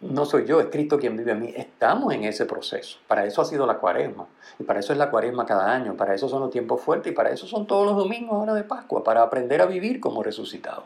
no 0.00 0.26
soy 0.26 0.44
yo, 0.44 0.60
es 0.60 0.66
Cristo 0.66 0.98
quien 0.98 1.16
vive 1.16 1.32
en 1.32 1.40
mí. 1.40 1.54
Estamos 1.56 2.12
en 2.12 2.24
ese 2.24 2.44
proceso. 2.44 2.98
Para 3.08 3.24
eso 3.24 3.40
ha 3.40 3.46
sido 3.46 3.66
la 3.66 3.78
cuaresma. 3.78 4.26
Y 4.58 4.64
para 4.64 4.80
eso 4.80 4.92
es 4.92 4.98
la 4.98 5.10
cuaresma 5.10 5.46
cada 5.46 5.72
año. 5.72 5.96
Para 5.96 6.14
eso 6.14 6.28
son 6.28 6.40
los 6.40 6.50
tiempos 6.50 6.82
fuertes. 6.82 7.12
Y 7.12 7.14
para 7.14 7.30
eso 7.30 7.46
son 7.46 7.66
todos 7.66 7.86
los 7.86 7.96
domingos 7.96 8.34
ahora 8.34 8.52
de 8.52 8.64
Pascua. 8.64 9.02
Para 9.02 9.22
aprender 9.22 9.62
a 9.62 9.66
vivir 9.66 9.98
como 9.98 10.22
resucitados. 10.22 10.84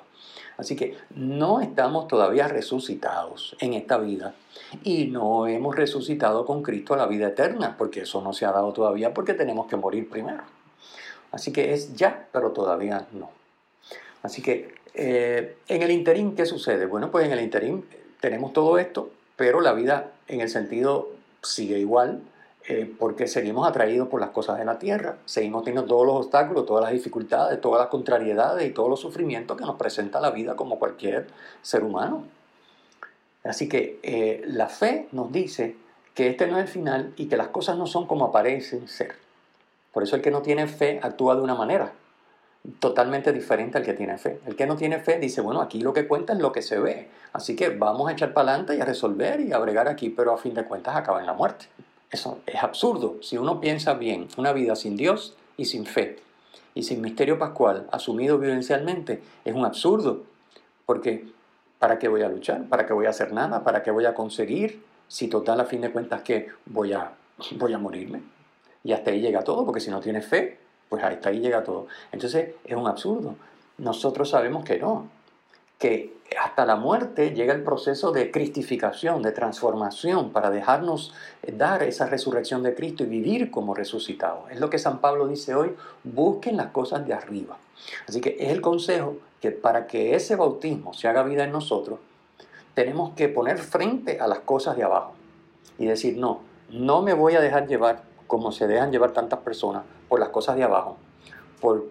Así 0.56 0.76
que 0.76 0.96
no 1.16 1.60
estamos 1.60 2.06
todavía 2.06 2.46
resucitados 2.46 3.56
en 3.58 3.74
esta 3.74 3.98
vida. 3.98 4.34
Y 4.84 5.06
no 5.06 5.48
hemos 5.48 5.74
resucitado 5.74 6.46
con 6.46 6.62
Cristo 6.62 6.94
a 6.94 6.96
la 6.96 7.06
vida 7.06 7.28
eterna. 7.28 7.74
Porque 7.76 8.02
eso 8.02 8.20
no 8.22 8.32
se 8.32 8.46
ha 8.46 8.52
dado 8.52 8.72
todavía 8.72 9.12
porque 9.12 9.34
tenemos 9.34 9.66
que 9.66 9.74
morir 9.74 10.08
primero. 10.08 10.44
Así 11.32 11.52
que 11.52 11.72
es 11.74 11.94
ya, 11.94 12.28
pero 12.32 12.52
todavía 12.52 13.08
no. 13.12 13.30
Así 14.22 14.40
que 14.40 14.74
eh, 14.94 15.56
en 15.66 15.82
el 15.82 15.90
interín, 15.90 16.36
¿qué 16.36 16.46
sucede? 16.46 16.86
Bueno, 16.86 17.10
pues 17.10 17.26
en 17.26 17.32
el 17.32 17.40
interín 17.40 17.84
tenemos 18.20 18.52
todo 18.52 18.78
esto, 18.78 19.10
pero 19.36 19.60
la 19.60 19.72
vida 19.72 20.12
en 20.28 20.40
el 20.40 20.48
sentido 20.48 21.08
sigue 21.42 21.78
igual, 21.78 22.22
eh, 22.68 22.92
porque 22.98 23.26
seguimos 23.26 23.66
atraídos 23.66 24.08
por 24.08 24.20
las 24.20 24.30
cosas 24.30 24.58
de 24.58 24.64
la 24.64 24.78
tierra, 24.78 25.16
seguimos 25.24 25.64
teniendo 25.64 25.88
todos 25.88 26.06
los 26.06 26.16
obstáculos, 26.16 26.66
todas 26.66 26.84
las 26.84 26.92
dificultades, 26.92 27.60
todas 27.60 27.80
las 27.80 27.88
contrariedades 27.88 28.68
y 28.68 28.72
todos 28.72 28.90
los 28.90 29.00
sufrimientos 29.00 29.56
que 29.56 29.64
nos 29.64 29.76
presenta 29.76 30.20
la 30.20 30.30
vida 30.30 30.56
como 30.56 30.78
cualquier 30.78 31.26
ser 31.62 31.82
humano. 31.82 32.24
Así 33.44 33.68
que 33.68 33.98
eh, 34.02 34.42
la 34.46 34.68
fe 34.68 35.08
nos 35.12 35.32
dice 35.32 35.76
que 36.14 36.28
este 36.28 36.46
no 36.46 36.58
es 36.58 36.64
el 36.64 36.68
final 36.68 37.14
y 37.16 37.26
que 37.26 37.38
las 37.38 37.48
cosas 37.48 37.78
no 37.78 37.86
son 37.86 38.06
como 38.06 38.26
aparecen 38.26 38.86
ser. 38.86 39.14
Por 39.92 40.02
eso 40.02 40.16
el 40.16 40.22
que 40.22 40.30
no 40.30 40.42
tiene 40.42 40.66
fe 40.66 41.00
actúa 41.02 41.34
de 41.34 41.40
una 41.40 41.54
manera 41.54 41.92
totalmente 42.78 43.32
diferente 43.32 43.78
al 43.78 43.84
que 43.84 43.94
tiene 43.94 44.18
fe. 44.18 44.38
El 44.46 44.54
que 44.54 44.66
no 44.66 44.76
tiene 44.76 44.98
fe 44.98 45.18
dice, 45.18 45.40
bueno, 45.40 45.62
aquí 45.62 45.80
lo 45.80 45.92
que 45.94 46.06
cuenta 46.06 46.34
es 46.34 46.38
lo 46.40 46.52
que 46.52 46.62
se 46.62 46.78
ve, 46.78 47.08
así 47.32 47.56
que 47.56 47.70
vamos 47.70 48.08
a 48.08 48.12
echar 48.12 48.32
para 48.32 48.50
adelante 48.50 48.76
y 48.76 48.80
a 48.80 48.84
resolver 48.84 49.40
y 49.40 49.52
a 49.52 49.58
bregar 49.58 49.88
aquí, 49.88 50.10
pero 50.10 50.32
a 50.32 50.38
fin 50.38 50.54
de 50.54 50.64
cuentas 50.64 50.96
acaba 50.96 51.20
en 51.20 51.26
la 51.26 51.32
muerte. 51.32 51.66
Eso 52.10 52.40
es 52.46 52.62
absurdo. 52.62 53.16
Si 53.22 53.38
uno 53.38 53.60
piensa 53.60 53.94
bien, 53.94 54.28
una 54.36 54.52
vida 54.52 54.74
sin 54.74 54.96
Dios 54.96 55.36
y 55.56 55.66
sin 55.66 55.86
fe 55.86 56.18
y 56.74 56.82
sin 56.82 57.00
misterio 57.00 57.38
pascual 57.38 57.86
asumido 57.92 58.38
vivencialmente 58.38 59.22
es 59.44 59.54
un 59.54 59.64
absurdo, 59.64 60.22
porque 60.86 61.26
¿para 61.78 61.98
qué 61.98 62.08
voy 62.08 62.22
a 62.22 62.28
luchar? 62.28 62.64
¿Para 62.64 62.86
qué 62.86 62.92
voy 62.92 63.06
a 63.06 63.10
hacer 63.10 63.32
nada? 63.32 63.62
¿Para 63.64 63.82
qué 63.82 63.90
voy 63.90 64.06
a 64.06 64.14
conseguir? 64.14 64.82
Si 65.08 65.28
total 65.28 65.60
a 65.60 65.64
fin 65.64 65.80
de 65.80 65.90
cuentas 65.90 66.22
que 66.22 66.48
voy 66.66 66.92
a, 66.92 67.12
voy 67.56 67.72
a 67.72 67.78
morirme. 67.78 68.22
Y 68.82 68.92
hasta 68.92 69.10
ahí 69.10 69.20
llega 69.20 69.42
todo, 69.42 69.64
porque 69.64 69.80
si 69.80 69.90
no 69.90 70.00
tienes 70.00 70.26
fe, 70.26 70.58
pues 70.88 71.02
hasta 71.02 71.28
ahí 71.28 71.40
llega 71.40 71.62
todo. 71.62 71.86
Entonces 72.12 72.54
es 72.64 72.76
un 72.76 72.86
absurdo. 72.86 73.36
Nosotros 73.78 74.30
sabemos 74.30 74.64
que 74.64 74.78
no, 74.78 75.08
que 75.78 76.14
hasta 76.38 76.64
la 76.64 76.76
muerte 76.76 77.30
llega 77.30 77.54
el 77.54 77.62
proceso 77.62 78.12
de 78.12 78.30
cristificación, 78.30 79.22
de 79.22 79.32
transformación, 79.32 80.30
para 80.30 80.50
dejarnos 80.50 81.12
dar 81.52 81.82
esa 81.82 82.06
resurrección 82.06 82.62
de 82.62 82.74
Cristo 82.74 83.02
y 83.02 83.06
vivir 83.06 83.50
como 83.50 83.74
resucitados. 83.74 84.50
Es 84.50 84.60
lo 84.60 84.70
que 84.70 84.78
San 84.78 85.00
Pablo 85.00 85.26
dice 85.26 85.54
hoy, 85.54 85.74
busquen 86.04 86.56
las 86.56 86.68
cosas 86.68 87.06
de 87.06 87.14
arriba. 87.14 87.56
Así 88.08 88.20
que 88.20 88.36
es 88.38 88.50
el 88.50 88.60
consejo 88.60 89.16
que 89.40 89.50
para 89.50 89.86
que 89.86 90.14
ese 90.14 90.36
bautismo 90.36 90.92
se 90.92 91.08
haga 91.08 91.22
vida 91.22 91.44
en 91.44 91.52
nosotros, 91.52 91.98
tenemos 92.74 93.14
que 93.14 93.28
poner 93.28 93.58
frente 93.58 94.20
a 94.20 94.26
las 94.26 94.40
cosas 94.40 94.76
de 94.76 94.84
abajo 94.84 95.12
y 95.78 95.86
decir, 95.86 96.16
no, 96.16 96.40
no 96.70 97.02
me 97.02 97.14
voy 97.14 97.34
a 97.34 97.40
dejar 97.40 97.66
llevar 97.66 98.04
como 98.26 98.52
se 98.52 98.68
dejan 98.68 98.92
llevar 98.92 99.10
tantas 99.10 99.40
personas 99.40 99.82
por 100.08 100.20
las 100.20 100.28
cosas 100.28 100.56
de 100.56 100.62
abajo, 100.62 100.96
por, 101.60 101.86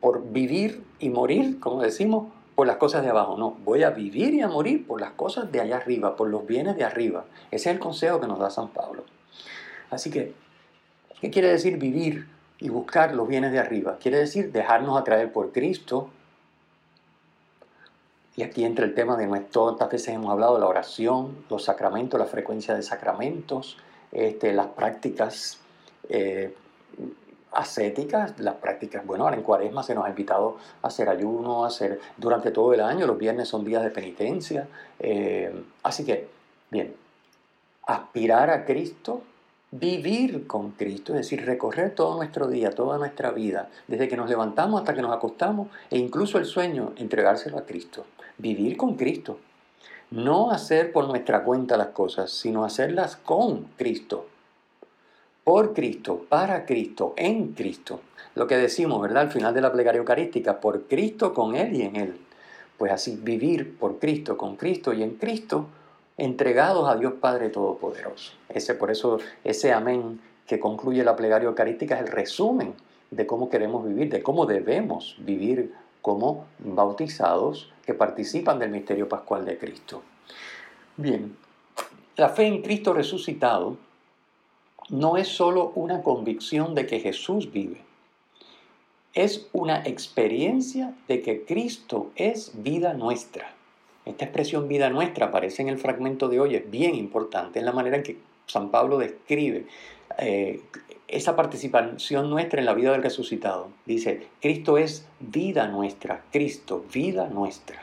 por 0.00 0.30
vivir 0.30 0.84
y 0.98 1.08
morir, 1.08 1.58
como 1.58 1.80
decimos, 1.80 2.26
por 2.60 2.66
las 2.66 2.76
cosas 2.76 3.02
de 3.02 3.08
abajo. 3.08 3.38
No, 3.38 3.56
voy 3.64 3.84
a 3.84 3.88
vivir 3.88 4.34
y 4.34 4.42
a 4.42 4.46
morir 4.46 4.86
por 4.86 5.00
las 5.00 5.12
cosas 5.12 5.50
de 5.50 5.62
allá 5.62 5.78
arriba, 5.78 6.14
por 6.14 6.28
los 6.28 6.46
bienes 6.46 6.76
de 6.76 6.84
arriba. 6.84 7.24
Ese 7.50 7.70
es 7.70 7.74
el 7.74 7.78
consejo 7.78 8.20
que 8.20 8.26
nos 8.26 8.38
da 8.38 8.50
San 8.50 8.68
Pablo. 8.68 9.06
Así 9.88 10.10
que, 10.10 10.34
¿qué 11.22 11.30
quiere 11.30 11.48
decir 11.48 11.78
vivir 11.78 12.28
y 12.58 12.68
buscar 12.68 13.14
los 13.14 13.26
bienes 13.26 13.52
de 13.52 13.60
arriba? 13.60 13.96
Quiere 13.98 14.18
decir 14.18 14.52
dejarnos 14.52 15.00
atraer 15.00 15.32
por 15.32 15.52
Cristo. 15.52 16.10
Y 18.36 18.42
aquí 18.42 18.62
entra 18.62 18.84
el 18.84 18.92
tema 18.92 19.16
de 19.16 19.26
nuestro, 19.26 19.70
tantas 19.70 19.92
veces 19.92 20.08
hemos 20.08 20.30
hablado 20.30 20.56
de 20.56 20.60
la 20.60 20.66
oración, 20.66 21.46
los 21.48 21.64
sacramentos, 21.64 22.20
la 22.20 22.26
frecuencia 22.26 22.74
de 22.74 22.82
sacramentos, 22.82 23.78
este, 24.12 24.52
las 24.52 24.66
prácticas 24.66 25.60
eh, 26.10 26.54
ascéticas, 27.52 28.38
las 28.38 28.54
prácticas, 28.56 29.04
bueno, 29.04 29.24
ahora 29.24 29.36
en 29.36 29.42
cuaresma 29.42 29.82
se 29.82 29.94
nos 29.94 30.04
ha 30.04 30.08
invitado 30.08 30.56
a 30.82 30.88
hacer 30.88 31.08
ayuno, 31.08 31.64
a 31.64 31.68
hacer 31.68 32.00
durante 32.16 32.50
todo 32.50 32.72
el 32.74 32.80
año, 32.80 33.06
los 33.06 33.18
viernes 33.18 33.48
son 33.48 33.64
días 33.64 33.82
de 33.82 33.90
penitencia, 33.90 34.68
eh, 34.98 35.52
así 35.82 36.04
que, 36.04 36.28
bien, 36.70 36.94
aspirar 37.86 38.50
a 38.50 38.64
Cristo, 38.64 39.22
vivir 39.72 40.46
con 40.46 40.72
Cristo, 40.72 41.12
es 41.12 41.18
decir, 41.18 41.44
recorrer 41.44 41.94
todo 41.94 42.16
nuestro 42.16 42.48
día, 42.48 42.70
toda 42.70 42.98
nuestra 42.98 43.30
vida, 43.30 43.68
desde 43.88 44.08
que 44.08 44.16
nos 44.16 44.28
levantamos 44.28 44.80
hasta 44.80 44.94
que 44.94 45.02
nos 45.02 45.12
acostamos, 45.12 45.68
e 45.90 45.98
incluso 45.98 46.38
el 46.38 46.44
sueño, 46.44 46.92
entregárselo 46.96 47.58
a 47.58 47.66
Cristo, 47.66 48.06
vivir 48.38 48.76
con 48.76 48.96
Cristo, 48.96 49.38
no 50.10 50.50
hacer 50.50 50.92
por 50.92 51.06
nuestra 51.06 51.44
cuenta 51.44 51.76
las 51.76 51.88
cosas, 51.88 52.30
sino 52.30 52.64
hacerlas 52.64 53.16
con 53.16 53.64
Cristo, 53.76 54.26
por 55.44 55.72
Cristo, 55.72 56.24
para 56.28 56.66
Cristo, 56.66 57.14
en 57.16 57.52
Cristo. 57.52 58.00
Lo 58.34 58.46
que 58.46 58.56
decimos, 58.56 59.00
¿verdad? 59.00 59.24
Al 59.24 59.30
final 59.30 59.54
de 59.54 59.60
la 59.60 59.72
plegaria 59.72 59.98
eucarística, 59.98 60.60
por 60.60 60.84
Cristo, 60.84 61.34
con 61.34 61.56
Él 61.56 61.74
y 61.74 61.82
en 61.82 61.96
Él. 61.96 62.20
Pues 62.78 62.92
así, 62.92 63.18
vivir 63.20 63.76
por 63.78 63.98
Cristo, 63.98 64.36
con 64.36 64.56
Cristo 64.56 64.92
y 64.92 65.02
en 65.02 65.16
Cristo, 65.16 65.66
entregados 66.16 66.88
a 66.88 66.96
Dios 66.96 67.14
Padre 67.20 67.48
Todopoderoso. 67.48 68.32
Ese, 68.48 68.74
por 68.74 68.90
eso, 68.90 69.18
ese 69.44 69.72
amén 69.72 70.20
que 70.46 70.60
concluye 70.60 71.04
la 71.04 71.16
plegaria 71.16 71.48
eucarística 71.48 71.96
es 71.96 72.02
el 72.02 72.08
resumen 72.08 72.74
de 73.10 73.26
cómo 73.26 73.50
queremos 73.50 73.86
vivir, 73.86 74.10
de 74.10 74.22
cómo 74.22 74.46
debemos 74.46 75.16
vivir 75.20 75.72
como 76.02 76.46
bautizados 76.58 77.72
que 77.84 77.94
participan 77.94 78.58
del 78.58 78.70
misterio 78.70 79.08
pascual 79.08 79.44
de 79.44 79.58
Cristo. 79.58 80.02
Bien, 80.96 81.36
la 82.16 82.28
fe 82.28 82.46
en 82.46 82.62
Cristo 82.62 82.92
resucitado 82.92 83.76
no 84.90 85.16
es 85.16 85.28
solo 85.28 85.72
una 85.74 86.02
convicción 86.02 86.74
de 86.74 86.86
que 86.86 87.00
Jesús 87.00 87.52
vive, 87.52 87.80
es 89.14 89.48
una 89.52 89.82
experiencia 89.84 90.94
de 91.08 91.20
que 91.22 91.44
Cristo 91.44 92.10
es 92.14 92.52
vida 92.54 92.94
nuestra. 92.94 93.54
Esta 94.04 94.24
expresión 94.24 94.68
vida 94.68 94.88
nuestra 94.88 95.26
aparece 95.26 95.62
en 95.62 95.68
el 95.68 95.78
fragmento 95.78 96.28
de 96.28 96.40
hoy, 96.40 96.54
es 96.54 96.70
bien 96.70 96.94
importante, 96.94 97.58
es 97.58 97.64
la 97.64 97.72
manera 97.72 97.96
en 97.96 98.02
que 98.02 98.18
San 98.46 98.70
Pablo 98.70 98.98
describe 98.98 99.66
eh, 100.18 100.60
esa 101.08 101.34
participación 101.34 102.30
nuestra 102.30 102.60
en 102.60 102.66
la 102.66 102.74
vida 102.74 102.92
del 102.92 103.02
resucitado. 103.02 103.68
Dice, 103.84 104.28
Cristo 104.40 104.78
es 104.78 105.06
vida 105.18 105.66
nuestra, 105.66 106.22
Cristo, 106.30 106.84
vida 106.92 107.28
nuestra. 107.28 107.82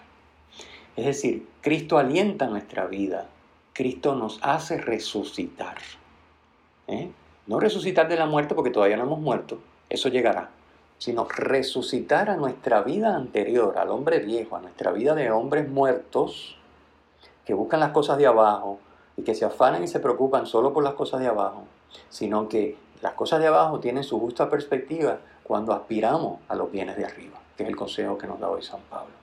Es 0.96 1.06
decir, 1.06 1.46
Cristo 1.62 1.98
alienta 1.98 2.48
nuestra 2.48 2.88
vida, 2.88 3.30
Cristo 3.74 4.16
nos 4.16 4.40
hace 4.42 4.78
resucitar. 4.78 5.78
¿Eh? 6.88 7.12
No 7.46 7.60
resucitar 7.60 8.08
de 8.08 8.17
la 8.17 8.25
muerte 8.25 8.56
porque 8.56 8.72
todavía 8.72 8.98
no 8.98 9.03
hemos 9.03 9.20
muerto, 9.20 9.60
eso 9.89 10.10
llegará, 10.10 10.50
sino 10.98 11.25
resucitar 11.25 12.29
a 12.29 12.36
nuestra 12.36 12.82
vida 12.82 13.15
anterior, 13.15 13.77
al 13.77 13.89
hombre 13.89 14.20
viejo, 14.20 14.56
a 14.56 14.62
nuestra 14.62 14.91
vida 14.91 15.15
de 15.15 15.32
hombres 15.32 15.70
muertos 15.70 16.58
que 17.46 17.53
buscan 17.53 17.79
las 17.79 17.91
cosas 17.91 18.17
de 18.17 18.27
abajo 18.27 18.79
y 19.15 19.22
que 19.22 19.36
se 19.36 19.46
afanan 19.46 19.84
y 19.84 19.88
se 19.88 20.00
preocupan 20.00 20.46
solo 20.46 20.74
por 20.74 20.84
las 20.84 20.94
cosas 20.94 21.22
de 21.22 21.27
abajo, 21.27 21.63
sino 22.10 22.50
que 22.50 22.77
las 23.01 23.13
cosas 23.13 23.39
de 23.39 23.48
abajo 23.48 23.79
tienen 23.79 24.03
su 24.03 24.20
justa 24.20 24.50
perspectiva 24.50 25.20
cuando 25.44 25.72
aspiramos 25.72 26.39
a 26.50 26.56
los 26.56 26.72
bienes 26.72 26.98
de 26.98 27.06
arriba, 27.06 27.39
que 27.56 27.63
es 27.63 27.70
el 27.70 27.75
consejo 27.75 28.17
que 28.17 28.27
nos 28.27 28.39
da 28.39 28.50
hoy 28.50 28.62
San 28.62 28.82
Pablo. 28.89 29.13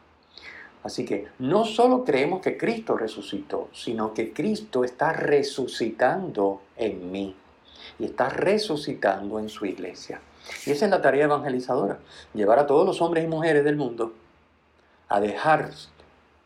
Así 0.83 1.05
que 1.05 1.29
no 1.39 1.65
solo 1.65 2.05
creemos 2.05 2.41
que 2.41 2.57
Cristo 2.57 2.97
resucitó, 2.97 3.69
sino 3.73 4.13
que 4.15 4.33
Cristo 4.33 4.85
está 4.85 5.13
resucitando 5.13 6.61
en 6.77 7.11
mí 7.11 7.35
y 7.99 8.05
está 8.07 8.29
resucitando 8.29 9.39
en 9.39 9.49
su 9.49 9.67
iglesia. 9.67 10.21
Y 10.67 10.71
esa 10.71 10.85
es 10.85 10.91
la 10.91 11.01
tarea 11.01 11.25
evangelizadora, 11.25 11.99
llevar 12.35 12.59
a 12.59 12.67
todos 12.67 12.87
los 12.87 13.01
hombres 13.01 13.25
y 13.25 13.29
mujeres 13.29 13.65
del 13.65 13.77
mundo 13.77 14.13
a 15.09 15.21
dejar, 15.21 15.71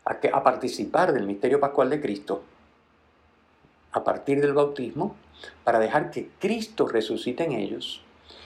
a, 0.05 0.17
a 0.33 0.43
participar 0.43 1.13
del 1.13 1.25
misterio 1.25 1.59
pascual 1.59 1.89
de 1.89 2.01
Cristo, 2.01 2.43
a 3.91 4.03
partir 4.03 4.39
del 4.41 4.53
bautismo 4.53 5.15
para 5.63 5.79
dejar 5.79 6.11
que 6.11 6.29
Cristo 6.39 6.87
resucite 6.87 7.43
en 7.43 7.53
ellos 7.53 8.01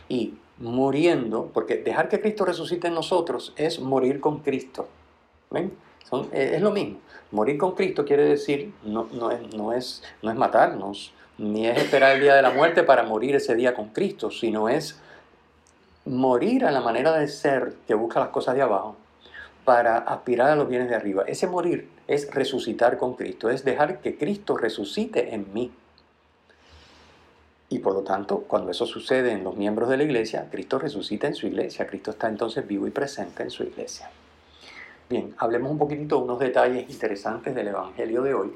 y 0.08 0.36
muriendo, 0.58 1.50
porque 1.54 1.78
dejar 1.78 2.08
que 2.08 2.22
Cristo 2.22 2.46
resucite 2.46 2.88
en 2.88 2.94
nosotros 2.94 3.54
es 3.58 3.80
morir 3.80 4.20
con 4.20 4.40
Cristo. 4.40 4.88
¿Ven? 5.50 5.74
es 6.32 6.62
lo 6.62 6.72
mismo. 6.72 7.00
Morir 7.32 7.58
con 7.58 7.74
Cristo 7.74 8.06
quiere 8.06 8.24
decir, 8.24 8.72
no 8.84 9.74
es 9.74 10.04
matarnos, 10.22 11.12
ni 11.38 11.68
es 11.68 11.78
esperar 11.78 12.16
el 12.16 12.22
día 12.22 12.36
de 12.36 12.42
la 12.42 12.52
muerte 12.52 12.84
para 12.84 13.04
morir 13.04 13.36
ese 13.36 13.56
día 13.56 13.74
con 13.74 13.90
Cristo, 13.90 14.30
sino 14.30 14.70
es 14.70 15.00
morir 16.06 16.66
a 16.66 16.72
la 16.72 16.82
manera 16.82 17.18
de 17.18 17.28
ser 17.28 17.74
que 17.88 17.94
busca 17.94 18.20
las 18.20 18.30
cosas 18.30 18.56
de 18.56 18.62
abajo 18.62 18.96
para 19.66 19.98
aspirar 19.98 20.50
a 20.50 20.56
los 20.56 20.68
bienes 20.68 20.90
de 20.90 20.96
arriba. 20.96 21.24
Ese 21.26 21.48
morir 21.48 21.90
es 22.08 22.30
resucitar 22.34 22.98
con 22.98 23.16
Cristo, 23.16 23.50
es 23.50 23.64
dejar 23.64 24.00
que 24.02 24.18
Cristo 24.18 24.58
resucite 24.58 25.34
en 25.34 25.54
mí. 25.54 25.72
Y 27.70 27.80
por 27.80 27.94
lo 27.94 28.02
tanto, 28.02 28.40
cuando 28.48 28.72
eso 28.72 28.86
sucede 28.86 29.32
en 29.32 29.44
los 29.44 29.56
miembros 29.56 29.90
de 29.90 29.98
la 29.98 30.04
iglesia, 30.04 30.48
Cristo 30.52 30.78
resucita 30.78 31.28
en 31.28 31.34
su 31.34 31.48
iglesia, 31.48 31.88
Cristo 31.88 32.12
está 32.12 32.28
entonces 32.28 32.68
vivo 32.68 32.86
y 32.86 32.92
presente 32.92 33.42
en 33.42 33.50
su 33.50 33.64
iglesia. 33.64 34.12
Bien, 35.10 35.34
hablemos 35.38 35.72
un 35.72 35.78
poquitito 35.78 36.18
de 36.18 36.24
unos 36.24 36.40
detalles 36.40 36.90
interesantes 36.90 37.56
del 37.56 37.70
Evangelio 37.70 38.22
de 38.22 38.34
hoy, 38.34 38.54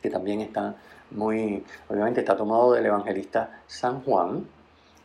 que 0.00 0.10
también 0.10 0.40
está 0.40 0.76
muy, 1.10 1.64
obviamente 1.88 2.20
está 2.20 2.36
tomado 2.36 2.72
del 2.72 2.86
evangelista 2.86 3.62
San 3.66 4.02
Juan, 4.02 4.46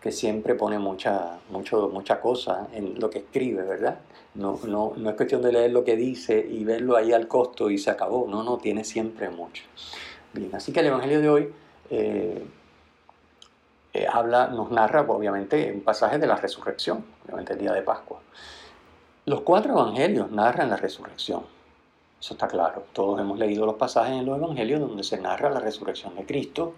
que 0.02 0.12
siempre 0.12 0.56
pone 0.56 0.80
mucha, 0.80 1.40
mucho, 1.50 1.90
mucha 1.90 2.20
cosa 2.20 2.68
en 2.74 3.00
lo 3.00 3.10
que 3.10 3.20
escribe, 3.20 3.64
¿verdad? 3.64 4.00
No, 4.36 4.60
no, 4.66 4.94
no 4.98 5.10
es 5.10 5.16
cuestión 5.16 5.42
de 5.42 5.52
leer 5.52 5.72
lo 5.72 5.84
que 5.84 5.96
dice 5.96 6.46
y 6.46 6.64
verlo 6.66 6.98
ahí 6.98 7.14
al 7.14 7.28
costo 7.28 7.70
y 7.70 7.78
se 7.78 7.90
acabó, 7.90 8.28
no, 8.28 8.44
no, 8.44 8.58
tiene 8.58 8.84
siempre 8.84 9.30
mucho. 9.30 9.64
Bien, 10.34 10.54
así 10.54 10.74
que 10.74 10.82
el 10.82 10.88
Evangelio 10.88 11.22
de 11.22 11.30
hoy 11.30 11.54
eh, 11.90 12.44
eh, 13.94 14.08
habla, 14.12 14.48
nos 14.48 14.72
narra, 14.72 15.02
obviamente, 15.02 15.72
un 15.72 15.82
pasaje 15.82 16.18
de 16.18 16.28
la 16.28 16.36
resurrección, 16.36 17.06
obviamente 17.26 17.54
el 17.54 17.60
día 17.60 17.72
de 17.74 17.84
Pascua. 17.84 18.20
Los 19.26 19.42
cuatro 19.42 19.72
evangelios 19.72 20.32
narran 20.32 20.70
la 20.70 20.76
resurrección, 20.76 21.44
eso 22.24 22.36
está 22.36 22.48
claro. 22.48 22.86
Todos 22.94 23.20
hemos 23.20 23.38
leído 23.38 23.66
los 23.66 23.76
pasajes 23.76 24.14
en 24.14 24.26
los 24.26 24.38
evangelios 24.38 24.80
donde 24.80 25.04
se 25.04 25.20
narra 25.20 25.50
la 25.50 25.60
resurrección 25.60 26.16
de 26.16 26.26
Cristo. 26.26 26.74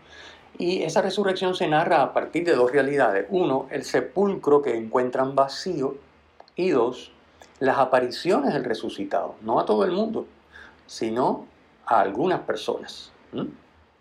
Y 0.57 0.81
esa 0.81 1.03
resurrección 1.03 1.53
se 1.53 1.67
narra 1.67 2.01
a 2.01 2.13
partir 2.13 2.43
de 2.45 2.55
dos 2.55 2.71
realidades. 2.71 3.27
Uno, 3.29 3.67
el 3.69 3.83
sepulcro 3.83 4.63
que 4.63 4.75
encuentran 4.75 5.35
vacío. 5.35 5.97
Y 6.55 6.71
dos, 6.71 7.11
las 7.59 7.77
apariciones 7.77 8.55
del 8.55 8.63
resucitado. 8.63 9.35
No 9.41 9.59
a 9.59 9.65
todo 9.65 9.85
el 9.85 9.91
mundo, 9.91 10.25
sino 10.87 11.45
a 11.85 11.99
algunas 11.99 12.39
personas. 12.39 13.11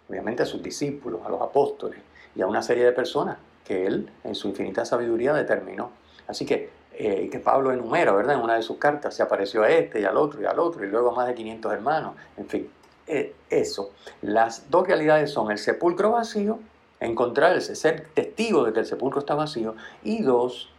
Obviamente 0.08 0.44
a 0.44 0.46
sus 0.46 0.62
discípulos, 0.62 1.20
a 1.26 1.28
los 1.28 1.42
apóstoles 1.42 2.00
y 2.34 2.40
a 2.40 2.46
una 2.46 2.62
serie 2.62 2.86
de 2.86 2.92
personas 2.92 3.36
que 3.66 3.84
él 3.84 4.08
en 4.24 4.34
su 4.34 4.48
infinita 4.48 4.86
sabiduría 4.86 5.34
determinó. 5.34 5.90
Así 6.26 6.46
que, 6.46 6.70
eh, 6.96 7.28
que 7.30 7.38
Pablo 7.38 7.72
enumera, 7.72 8.12
¿verdad? 8.12 8.36
En 8.36 8.42
una 8.42 8.54
de 8.54 8.62
sus 8.62 8.78
cartas, 8.78 9.14
se 9.14 9.22
apareció 9.22 9.62
a 9.62 9.70
este 9.70 10.00
y 10.00 10.04
al 10.04 10.16
otro 10.16 10.40
y 10.40 10.46
al 10.46 10.58
otro 10.58 10.84
y 10.84 10.88
luego 10.88 11.10
a 11.10 11.14
más 11.14 11.26
de 11.26 11.34
500 11.34 11.72
hermanos. 11.72 12.14
En 12.36 12.46
fin, 12.46 12.70
eh, 13.06 13.34
eso. 13.50 13.90
Las 14.22 14.70
dos 14.70 14.86
realidades 14.86 15.30
son 15.30 15.50
el 15.50 15.58
sepulcro 15.58 16.12
vacío, 16.12 16.58
encontrarse, 17.00 17.74
ser 17.74 18.08
testigo 18.14 18.64
de 18.64 18.72
que 18.72 18.80
el 18.80 18.86
sepulcro 18.86 19.20
está 19.20 19.34
vacío, 19.34 19.74
y 20.02 20.22
dos, 20.22 20.70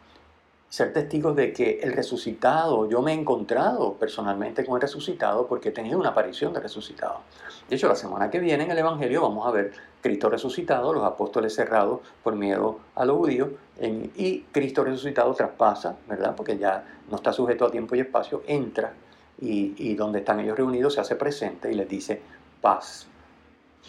ser 0.76 0.92
testigos 0.92 1.38
de 1.38 1.54
que 1.54 1.80
el 1.82 1.94
resucitado, 1.94 2.90
yo 2.90 3.02
me 3.02 3.14
he 3.14 3.16
encontrado 3.16 3.94
personalmente 3.94 4.66
con 4.66 4.76
el 4.76 4.82
resucitado 4.82 5.48
porque 5.48 5.70
he 5.70 5.72
tenido 5.72 5.98
una 5.98 6.10
aparición 6.10 6.52
de 6.52 6.60
resucitado. 6.60 7.22
De 7.70 7.78
hecho, 7.78 7.88
la 7.88 7.96
semana 7.96 8.30
que 8.30 8.40
viene 8.40 8.66
en 8.66 8.72
el 8.72 8.80
Evangelio 8.80 9.22
vamos 9.22 9.48
a 9.48 9.52
ver 9.52 9.72
Cristo 10.02 10.28
resucitado, 10.30 10.92
los 10.92 11.06
apóstoles 11.06 11.56
cerrados 11.56 12.02
por 12.22 12.36
miedo 12.36 12.80
a 12.94 13.06
los 13.06 13.16
judíos, 13.16 13.52
y 13.80 14.42
Cristo 14.52 14.84
resucitado 14.84 15.34
traspasa, 15.34 15.96
¿verdad? 16.10 16.36
Porque 16.36 16.58
ya 16.58 16.84
no 17.10 17.16
está 17.16 17.32
sujeto 17.32 17.64
a 17.64 17.72
tiempo 17.72 17.96
y 17.96 18.02
espacio, 18.02 18.44
entra 18.46 18.92
y, 19.40 19.76
y 19.78 19.96
donde 19.96 20.20
están 20.20 20.42
ellos 20.42 20.58
reunidos 20.58 20.96
se 20.96 21.00
hace 21.00 21.16
presente 21.16 21.72
y 21.72 21.76
les 21.76 21.88
dice 21.88 22.22
paz. 22.60 23.08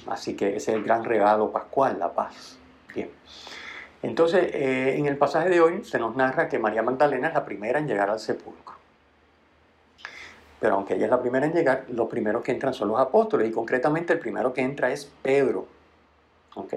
Así 0.06 0.36
que 0.36 0.54
ese 0.54 0.70
es 0.70 0.76
el 0.76 0.84
gran 0.84 1.02
regalo 1.02 1.50
pascual, 1.50 1.98
la 1.98 2.12
paz. 2.12 2.56
Bien. 2.94 3.10
Entonces, 4.06 4.54
eh, 4.54 4.94
en 4.96 5.06
el 5.06 5.16
pasaje 5.16 5.48
de 5.48 5.60
hoy 5.60 5.84
se 5.84 5.98
nos 5.98 6.14
narra 6.14 6.48
que 6.48 6.60
María 6.60 6.80
Magdalena 6.80 7.26
es 7.26 7.34
la 7.34 7.44
primera 7.44 7.80
en 7.80 7.88
llegar 7.88 8.08
al 8.08 8.20
sepulcro. 8.20 8.76
Pero 10.60 10.76
aunque 10.76 10.94
ella 10.94 11.06
es 11.06 11.10
la 11.10 11.20
primera 11.20 11.44
en 11.44 11.52
llegar, 11.52 11.86
los 11.88 12.08
primeros 12.08 12.44
que 12.44 12.52
entran 12.52 12.72
son 12.72 12.86
los 12.86 13.00
apóstoles 13.00 13.48
y 13.48 13.52
concretamente 13.52 14.12
el 14.12 14.20
primero 14.20 14.52
que 14.52 14.60
entra 14.60 14.92
es 14.92 15.10
Pedro. 15.22 15.66
¿Ok? 16.54 16.74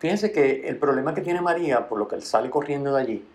Fíjense 0.00 0.32
que 0.32 0.66
el 0.66 0.76
problema 0.76 1.14
que 1.14 1.20
tiene 1.20 1.40
María, 1.40 1.88
por 1.88 2.00
lo 2.00 2.08
que 2.08 2.16
él 2.16 2.22
sale 2.22 2.50
corriendo 2.50 2.92
de 2.92 3.00
allí 3.00 3.28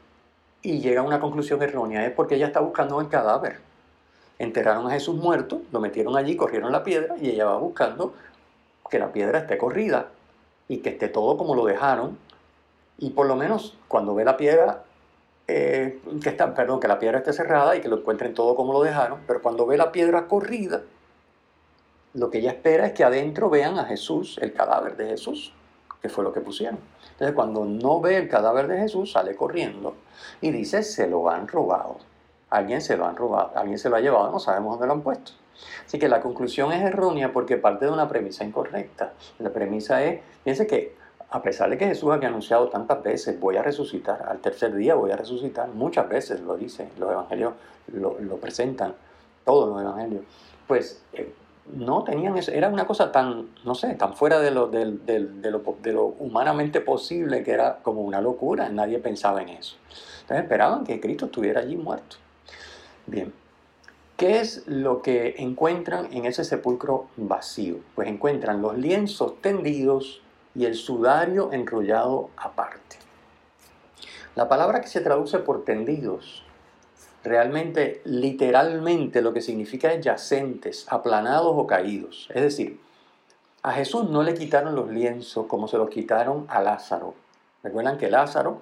y 0.61 0.81
llega 0.81 0.99
a 0.99 1.05
una 1.05 1.21
conclusión 1.21 1.61
errónea, 1.61 2.05
es 2.05 2.11
porque 2.11 2.35
ella 2.35 2.47
está 2.47 2.59
buscando 2.59 2.99
el 2.99 3.07
cadáver. 3.07 3.61
Enterraron 4.37 4.87
a 4.87 4.91
Jesús 4.91 5.15
muerto, 5.15 5.61
lo 5.71 5.79
metieron 5.79 6.17
allí, 6.17 6.35
corrieron 6.35 6.73
la 6.73 6.83
piedra 6.83 7.15
y 7.17 7.29
ella 7.29 7.45
va 7.45 7.57
buscando 7.59 8.13
que 8.89 8.99
la 8.99 9.13
piedra 9.13 9.39
esté 9.39 9.57
corrida 9.57 10.09
y 10.67 10.79
que 10.79 10.89
esté 10.89 11.07
todo 11.07 11.37
como 11.37 11.55
lo 11.55 11.65
dejaron 11.65 12.17
y 12.99 13.11
por 13.11 13.27
lo 13.27 13.35
menos 13.35 13.77
cuando 13.87 14.13
ve 14.13 14.25
la 14.25 14.37
piedra, 14.37 14.83
eh, 15.47 15.99
que 16.21 16.29
está, 16.29 16.53
perdón, 16.53 16.79
que 16.79 16.87
la 16.87 16.99
piedra 16.99 17.19
esté 17.19 17.33
cerrada 17.33 17.75
y 17.75 17.81
que 17.81 17.87
lo 17.87 17.97
encuentren 17.97 18.33
todo 18.33 18.55
como 18.55 18.73
lo 18.73 18.83
dejaron, 18.83 19.21
pero 19.25 19.41
cuando 19.41 19.65
ve 19.65 19.77
la 19.77 19.91
piedra 19.91 20.27
corrida, 20.27 20.81
lo 22.13 22.29
que 22.29 22.39
ella 22.39 22.51
espera 22.51 22.85
es 22.85 22.93
que 22.93 23.03
adentro 23.03 23.49
vean 23.49 23.79
a 23.79 23.85
Jesús, 23.85 24.37
el 24.41 24.53
cadáver 24.53 24.97
de 24.97 25.07
Jesús, 25.07 25.53
que 26.01 26.09
fue 26.09 26.23
lo 26.23 26.33
que 26.33 26.41
pusieron. 26.41 26.79
Entonces 27.11 27.33
cuando 27.35 27.65
no 27.65 28.01
ve 28.01 28.17
el 28.17 28.29
cadáver 28.29 28.67
de 28.67 28.79
Jesús, 28.79 29.13
sale 29.13 29.35
corriendo 29.35 29.95
y 30.41 30.51
dice, 30.51 30.83
se 30.83 31.07
lo 31.07 31.29
han 31.29 31.47
robado. 31.47 31.97
Alguien 32.49 32.81
se 32.81 32.97
lo 32.97 33.05
han 33.05 33.15
robado, 33.15 33.51
alguien 33.55 33.77
se 33.77 33.89
lo 33.89 33.95
ha 33.95 33.99
llevado, 33.99 34.31
no 34.31 34.39
sabemos 34.39 34.73
dónde 34.73 34.87
lo 34.87 34.93
han 34.93 35.01
puesto. 35.01 35.33
Así 35.85 35.99
que 35.99 36.09
la 36.09 36.21
conclusión 36.21 36.71
es 36.71 36.81
errónea 36.81 37.31
porque 37.31 37.57
parte 37.57 37.85
de 37.85 37.91
una 37.91 38.07
premisa 38.07 38.43
incorrecta. 38.43 39.13
La 39.37 39.51
premisa 39.51 40.03
es, 40.03 40.21
fíjense 40.43 40.65
que 40.65 40.95
a 41.31 41.41
pesar 41.41 41.69
de 41.69 41.77
que 41.77 41.85
Jesús 41.85 42.11
había 42.11 42.29
anunciado 42.29 42.69
tantas 42.69 43.03
veces, 43.03 43.39
voy 43.39 43.57
a 43.57 43.61
resucitar, 43.61 44.25
al 44.27 44.39
tercer 44.39 44.73
día 44.75 44.95
voy 44.95 45.11
a 45.11 45.15
resucitar, 45.15 45.69
muchas 45.69 46.09
veces 46.09 46.41
lo 46.41 46.57
dice, 46.57 46.89
los 46.97 47.11
evangelios 47.11 47.53
lo, 47.93 48.37
presentan, 48.37 48.95
todos 49.45 49.69
los 49.69 49.81
evangelios, 49.81 50.23
pues 50.67 51.03
eh, 51.13 51.31
no 51.73 52.03
tenían 52.03 52.35
eso, 52.37 52.51
era 52.51 52.69
una 52.69 52.87
cosa 52.87 53.11
tan, 53.11 53.49
no 53.63 53.75
sé, 53.75 53.93
tan 53.93 54.15
fuera 54.15 54.39
de 54.39 54.49
lo, 54.49 54.67
de, 54.67 54.85
lo, 55.51 55.61
lo 55.83 56.05
humanamente 56.19 56.81
posible 56.81 57.43
que 57.43 57.51
era 57.51 57.77
como 57.83 58.01
una 58.01 58.21
locura, 58.21 58.69
nadie 58.69 58.97
pensaba 58.97 59.41
en 59.41 59.49
eso. 59.49 59.75
Entonces 60.21 60.43
esperaban 60.43 60.83
que 60.83 60.99
Cristo 60.99 61.25
estuviera 61.25 61.61
allí 61.61 61.75
muerto. 61.75 62.17
Bien, 63.05 63.33
¿Qué 64.19 64.41
es 64.41 64.67
lo 64.67 65.01
que 65.01 65.35
encuentran 65.37 66.09
en 66.11 66.25
ese 66.25 66.43
sepulcro 66.43 67.07
vacío? 67.15 67.77
Pues 67.95 68.09
encuentran 68.09 68.61
los 68.61 68.77
lienzos 68.77 69.41
tendidos 69.41 70.21
y 70.55 70.65
el 70.65 70.75
sudario 70.75 71.51
enrollado 71.51 72.29
aparte. 72.37 72.97
La 74.35 74.47
palabra 74.47 74.81
que 74.81 74.87
se 74.87 75.01
traduce 75.01 75.39
por 75.39 75.65
tendidos, 75.65 76.43
realmente, 77.23 78.01
literalmente, 78.05 79.21
lo 79.21 79.33
que 79.33 79.41
significa 79.41 79.91
es 79.91 80.03
yacentes, 80.03 80.85
aplanados 80.89 81.53
o 81.55 81.67
caídos. 81.67 82.29
Es 82.33 82.41
decir, 82.41 82.79
a 83.61 83.73
Jesús 83.73 84.09
no 84.09 84.23
le 84.23 84.35
quitaron 84.35 84.75
los 84.75 84.89
lienzos 84.89 85.45
como 85.47 85.67
se 85.67 85.77
los 85.77 85.89
quitaron 85.89 86.45
a 86.47 86.61
Lázaro. 86.61 87.15
Recuerdan 87.61 87.97
que 87.97 88.09
Lázaro, 88.09 88.61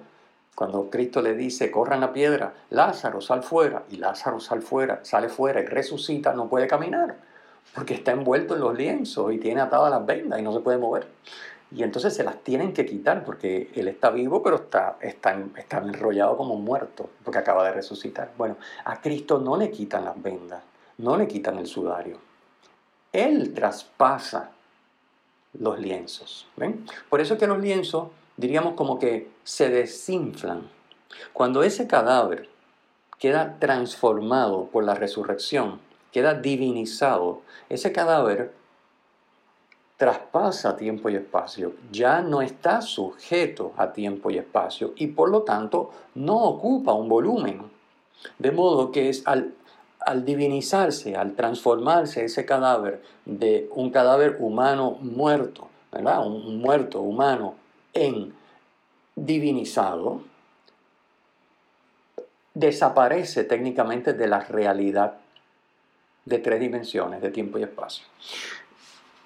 cuando 0.56 0.90
Cristo 0.90 1.22
le 1.22 1.34
dice, 1.34 1.70
corran 1.70 2.00
la 2.00 2.12
piedra, 2.12 2.54
Lázaro, 2.70 3.20
sal 3.20 3.44
fuera, 3.44 3.84
y 3.90 3.98
Lázaro 3.98 4.40
sal 4.40 4.60
fuera, 4.62 5.00
sale 5.04 5.28
fuera 5.28 5.60
y 5.60 5.66
resucita, 5.66 6.32
no 6.32 6.48
puede 6.48 6.66
caminar, 6.66 7.16
porque 7.74 7.94
está 7.94 8.10
envuelto 8.10 8.56
en 8.56 8.60
los 8.60 8.76
lienzos 8.76 9.32
y 9.32 9.38
tiene 9.38 9.60
atadas 9.60 9.90
las 9.90 10.04
vendas 10.04 10.40
y 10.40 10.42
no 10.42 10.52
se 10.52 10.60
puede 10.60 10.78
mover. 10.78 11.06
Y 11.70 11.82
entonces 11.82 12.14
se 12.14 12.24
las 12.24 12.42
tienen 12.42 12.72
que 12.72 12.86
quitar 12.86 13.24
porque 13.24 13.70
él 13.74 13.88
está 13.88 14.10
vivo, 14.10 14.42
pero 14.42 14.56
está, 14.56 14.96
está, 15.02 15.38
está 15.56 15.78
enrollado 15.78 16.36
como 16.36 16.56
muerto 16.56 17.10
porque 17.22 17.38
acaba 17.38 17.64
de 17.64 17.72
resucitar. 17.72 18.32
Bueno, 18.38 18.56
a 18.84 19.00
Cristo 19.00 19.38
no 19.38 19.56
le 19.56 19.70
quitan 19.70 20.04
las 20.04 20.20
vendas, 20.20 20.62
no 20.96 21.16
le 21.16 21.28
quitan 21.28 21.58
el 21.58 21.66
sudario. 21.66 22.18
Él 23.12 23.52
traspasa 23.52 24.52
los 25.52 25.78
lienzos. 25.78 26.46
¿ven? 26.56 26.86
Por 27.08 27.20
eso 27.20 27.34
es 27.34 27.40
que 27.40 27.46
los 27.46 27.58
lienzos, 27.58 28.08
diríamos 28.36 28.74
como 28.74 28.98
que 28.98 29.30
se 29.44 29.68
desinflan. 29.68 30.68
Cuando 31.32 31.62
ese 31.62 31.86
cadáver 31.86 32.48
queda 33.18 33.58
transformado 33.58 34.66
por 34.66 34.84
la 34.84 34.94
resurrección, 34.94 35.80
queda 36.12 36.34
divinizado, 36.34 37.42
ese 37.68 37.92
cadáver 37.92 38.54
traspasa 39.98 40.76
tiempo 40.76 41.10
y 41.10 41.16
espacio, 41.16 41.74
ya 41.90 42.22
no 42.22 42.40
está 42.40 42.80
sujeto 42.80 43.72
a 43.76 43.92
tiempo 43.92 44.30
y 44.30 44.38
espacio 44.38 44.94
y 44.96 45.08
por 45.08 45.28
lo 45.28 45.42
tanto 45.42 45.90
no 46.14 46.36
ocupa 46.36 46.94
un 46.94 47.08
volumen. 47.08 47.62
De 48.38 48.52
modo 48.52 48.92
que 48.92 49.10
es 49.10 49.26
al, 49.26 49.54
divinizarse, 50.24 51.16
al 51.16 51.34
transformarse 51.34 52.24
ese 52.24 52.46
cadáver 52.46 53.02
de 53.26 53.68
un 53.74 53.90
cadáver 53.90 54.36
humano 54.40 54.96
muerto. 55.00 55.68
Un 55.90 56.60
muerto 56.60 57.00
humano 57.00 57.54
en 57.92 58.32
divinizado, 59.16 60.22
desaparece 62.54 63.44
técnicamente 63.44 64.12
de 64.12 64.28
la 64.28 64.40
realidad 64.40 65.14
de 66.24 66.38
tres 66.38 66.60
dimensiones, 66.60 67.20
de 67.20 67.30
tiempo 67.30 67.58
y 67.58 67.62
espacio. 67.62 68.04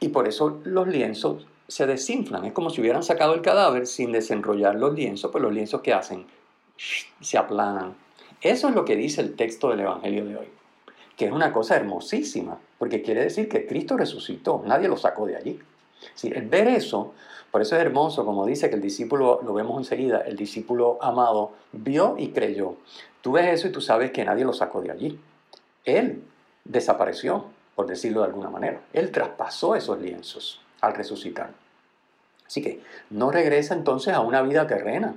Y 0.02 0.08
por 0.08 0.26
eso 0.26 0.60
los 0.64 0.88
lienzos 0.88 1.46
se 1.68 1.86
desinflan. 1.86 2.44
Es 2.44 2.52
como 2.52 2.70
si 2.70 2.80
hubieran 2.80 3.04
sacado 3.04 3.34
el 3.34 3.40
cadáver 3.40 3.86
sin 3.86 4.10
desenrollar 4.10 4.74
los 4.74 4.94
lienzos, 4.94 5.30
pues 5.30 5.40
los 5.40 5.52
lienzos 5.52 5.80
que 5.80 5.94
hacen 5.94 6.26
se 7.20 7.38
aplanan. 7.38 7.94
Eso 8.40 8.68
es 8.68 8.74
lo 8.74 8.84
que 8.84 8.96
dice 8.96 9.20
el 9.20 9.36
texto 9.36 9.70
del 9.70 9.80
Evangelio 9.80 10.24
de 10.24 10.36
hoy, 10.38 10.48
que 11.16 11.26
es 11.26 11.32
una 11.32 11.52
cosa 11.52 11.76
hermosísima, 11.76 12.58
porque 12.78 13.00
quiere 13.00 13.22
decir 13.22 13.48
que 13.48 13.64
Cristo 13.64 13.96
resucitó, 13.96 14.64
nadie 14.66 14.88
lo 14.88 14.96
sacó 14.96 15.24
de 15.24 15.36
allí. 15.36 15.60
Si 16.16 16.26
el 16.26 16.48
ver 16.48 16.66
eso, 16.66 17.14
por 17.52 17.62
eso 17.62 17.76
es 17.76 17.82
hermoso, 17.82 18.24
como 18.24 18.44
dice 18.44 18.68
que 18.68 18.74
el 18.74 18.82
discípulo, 18.82 19.40
lo 19.44 19.54
vemos 19.54 19.78
enseguida, 19.78 20.22
el 20.22 20.36
discípulo 20.36 20.98
amado 21.00 21.52
vio 21.70 22.16
y 22.18 22.30
creyó. 22.30 22.74
Tú 23.20 23.30
ves 23.30 23.46
eso 23.46 23.68
y 23.68 23.70
tú 23.70 23.80
sabes 23.80 24.10
que 24.10 24.24
nadie 24.24 24.44
lo 24.44 24.52
sacó 24.52 24.80
de 24.80 24.90
allí. 24.90 25.20
Él 25.84 26.24
desapareció, 26.64 27.46
por 27.74 27.86
decirlo 27.86 28.20
de 28.20 28.26
alguna 28.26 28.50
manera. 28.50 28.80
Él 28.92 29.10
traspasó 29.10 29.74
esos 29.74 30.00
lienzos 30.00 30.60
al 30.80 30.94
resucitar. 30.94 31.50
Así 32.46 32.62
que 32.62 32.82
no 33.10 33.30
regresa 33.30 33.74
entonces 33.74 34.12
a 34.14 34.20
una 34.20 34.42
vida 34.42 34.66
terrena, 34.66 35.14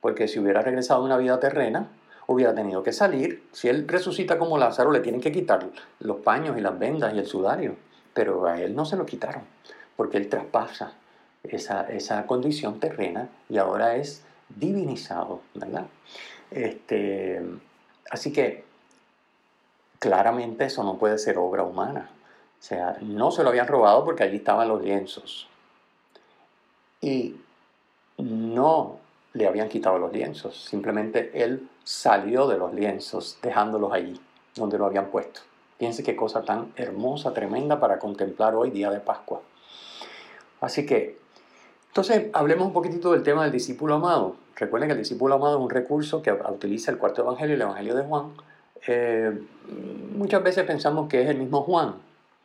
porque 0.00 0.28
si 0.28 0.38
hubiera 0.38 0.60
regresado 0.60 1.00
a 1.00 1.04
una 1.04 1.16
vida 1.16 1.40
terrena, 1.40 1.88
hubiera 2.26 2.54
tenido 2.54 2.82
que 2.82 2.92
salir. 2.92 3.42
Si 3.52 3.68
él 3.68 3.88
resucita 3.88 4.38
como 4.38 4.58
Lázaro, 4.58 4.90
le 4.90 5.00
tienen 5.00 5.20
que 5.20 5.32
quitar 5.32 5.66
los 6.00 6.18
paños 6.18 6.58
y 6.58 6.60
las 6.60 6.78
vendas 6.78 7.14
y 7.14 7.18
el 7.18 7.26
sudario, 7.26 7.76
pero 8.12 8.46
a 8.46 8.60
él 8.60 8.74
no 8.74 8.84
se 8.84 8.96
lo 8.96 9.06
quitaron, 9.06 9.42
porque 9.96 10.18
él 10.18 10.28
traspasa 10.28 10.92
esa, 11.42 11.88
esa 11.88 12.26
condición 12.26 12.80
terrena 12.80 13.28
y 13.48 13.58
ahora 13.58 13.96
es 13.96 14.22
divinizado, 14.48 15.40
¿verdad? 15.54 15.86
Este, 16.50 17.42
así 18.10 18.32
que 18.32 18.64
claramente 19.98 20.64
eso 20.64 20.82
no 20.84 20.96
puede 20.96 21.18
ser 21.18 21.38
obra 21.38 21.62
humana. 21.62 22.10
O 22.60 22.62
sea, 22.62 22.96
no 23.00 23.30
se 23.30 23.42
lo 23.42 23.50
habían 23.50 23.66
robado 23.66 24.04
porque 24.04 24.22
allí 24.22 24.36
estaban 24.36 24.68
los 24.68 24.82
lienzos. 24.82 25.48
Y 27.00 27.36
no 28.18 28.98
le 29.34 29.46
habían 29.46 29.68
quitado 29.68 29.98
los 29.98 30.12
lienzos, 30.12 30.64
simplemente 30.64 31.30
él 31.34 31.68
salió 31.82 32.46
de 32.46 32.56
los 32.56 32.72
lienzos 32.72 33.38
dejándolos 33.42 33.92
allí, 33.92 34.18
donde 34.54 34.78
lo 34.78 34.86
habían 34.86 35.06
puesto. 35.06 35.40
Piense 35.76 36.04
qué 36.04 36.14
cosa 36.14 36.42
tan 36.42 36.72
hermosa, 36.76 37.34
tremenda 37.34 37.80
para 37.80 37.98
contemplar 37.98 38.54
hoy, 38.54 38.70
día 38.70 38.90
de 38.90 39.00
Pascua. 39.00 39.42
Así 40.60 40.86
que, 40.86 41.18
entonces, 41.88 42.30
hablemos 42.32 42.68
un 42.68 42.72
poquitito 42.72 43.12
del 43.12 43.24
tema 43.24 43.42
del 43.42 43.52
discípulo 43.52 43.96
amado. 43.96 44.36
Recuerden 44.56 44.88
que 44.88 44.92
el 44.92 45.00
discípulo 45.00 45.34
amado 45.34 45.56
es 45.56 45.62
un 45.62 45.70
recurso 45.70 46.22
que 46.22 46.32
utiliza 46.32 46.92
el 46.92 46.98
cuarto 46.98 47.22
evangelio, 47.22 47.56
el 47.56 47.62
evangelio 47.62 47.94
de 47.96 48.04
Juan. 48.04 48.32
Eh, 48.86 49.32
muchas 50.16 50.42
veces 50.42 50.64
pensamos 50.64 51.08
que 51.08 51.22
es 51.22 51.28
el 51.28 51.38
mismo 51.38 51.62
Juan, 51.62 51.94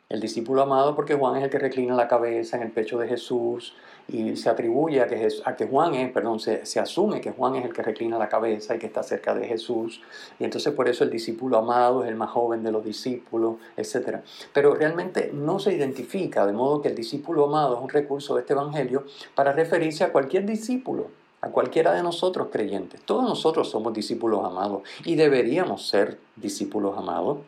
el 0.08 0.20
discípulo 0.20 0.62
amado, 0.62 0.96
porque 0.96 1.14
Juan 1.14 1.36
es 1.36 1.44
el 1.44 1.50
que 1.50 1.58
reclina 1.58 1.94
la 1.94 2.08
cabeza 2.08 2.56
en 2.56 2.64
el 2.64 2.72
pecho 2.72 2.98
de 2.98 3.06
Jesús 3.06 3.74
y 4.08 4.34
se 4.36 4.50
atribuye 4.50 5.00
a 5.00 5.06
que, 5.06 5.28
a 5.44 5.54
que 5.54 5.66
Juan 5.66 5.94
es, 5.94 6.10
perdón, 6.10 6.40
se, 6.40 6.66
se, 6.66 6.80
asume 6.80 7.20
que 7.20 7.30
Juan 7.30 7.54
es 7.54 7.64
el 7.64 7.72
que 7.72 7.82
reclina 7.82 8.18
la 8.18 8.28
cabeza 8.28 8.74
y 8.74 8.78
que 8.78 8.86
está 8.86 9.04
cerca 9.04 9.34
de 9.34 9.46
Jesús. 9.46 10.02
Y 10.40 10.44
entonces 10.44 10.72
por 10.74 10.88
eso 10.88 11.04
el 11.04 11.10
discípulo 11.10 11.58
amado 11.58 12.02
es 12.02 12.08
el 12.08 12.16
más 12.16 12.30
joven 12.30 12.64
de 12.64 12.72
los 12.72 12.84
discípulos, 12.84 13.56
etc. 13.76 14.18
Pero 14.52 14.74
realmente 14.74 15.30
no 15.32 15.60
se 15.60 15.74
identifica, 15.74 16.44
de 16.44 16.52
modo 16.52 16.82
que 16.82 16.88
el 16.88 16.96
discípulo 16.96 17.44
amado 17.44 17.76
es 17.76 17.82
un 17.82 17.88
recurso 17.88 18.34
de 18.34 18.40
este 18.40 18.54
Evangelio 18.54 19.04
para 19.36 19.52
referirse 19.52 20.02
a 20.02 20.10
cualquier 20.10 20.44
discípulo 20.44 21.19
a 21.42 21.48
cualquiera 21.48 21.92
de 21.92 22.02
nosotros 22.02 22.48
creyentes. 22.52 23.00
Todos 23.02 23.24
nosotros 23.24 23.70
somos 23.70 23.92
discípulos 23.92 24.44
amados 24.44 24.82
y 25.04 25.14
deberíamos 25.14 25.88
ser 25.88 26.18
discípulos 26.36 26.96
amados. 26.98 27.38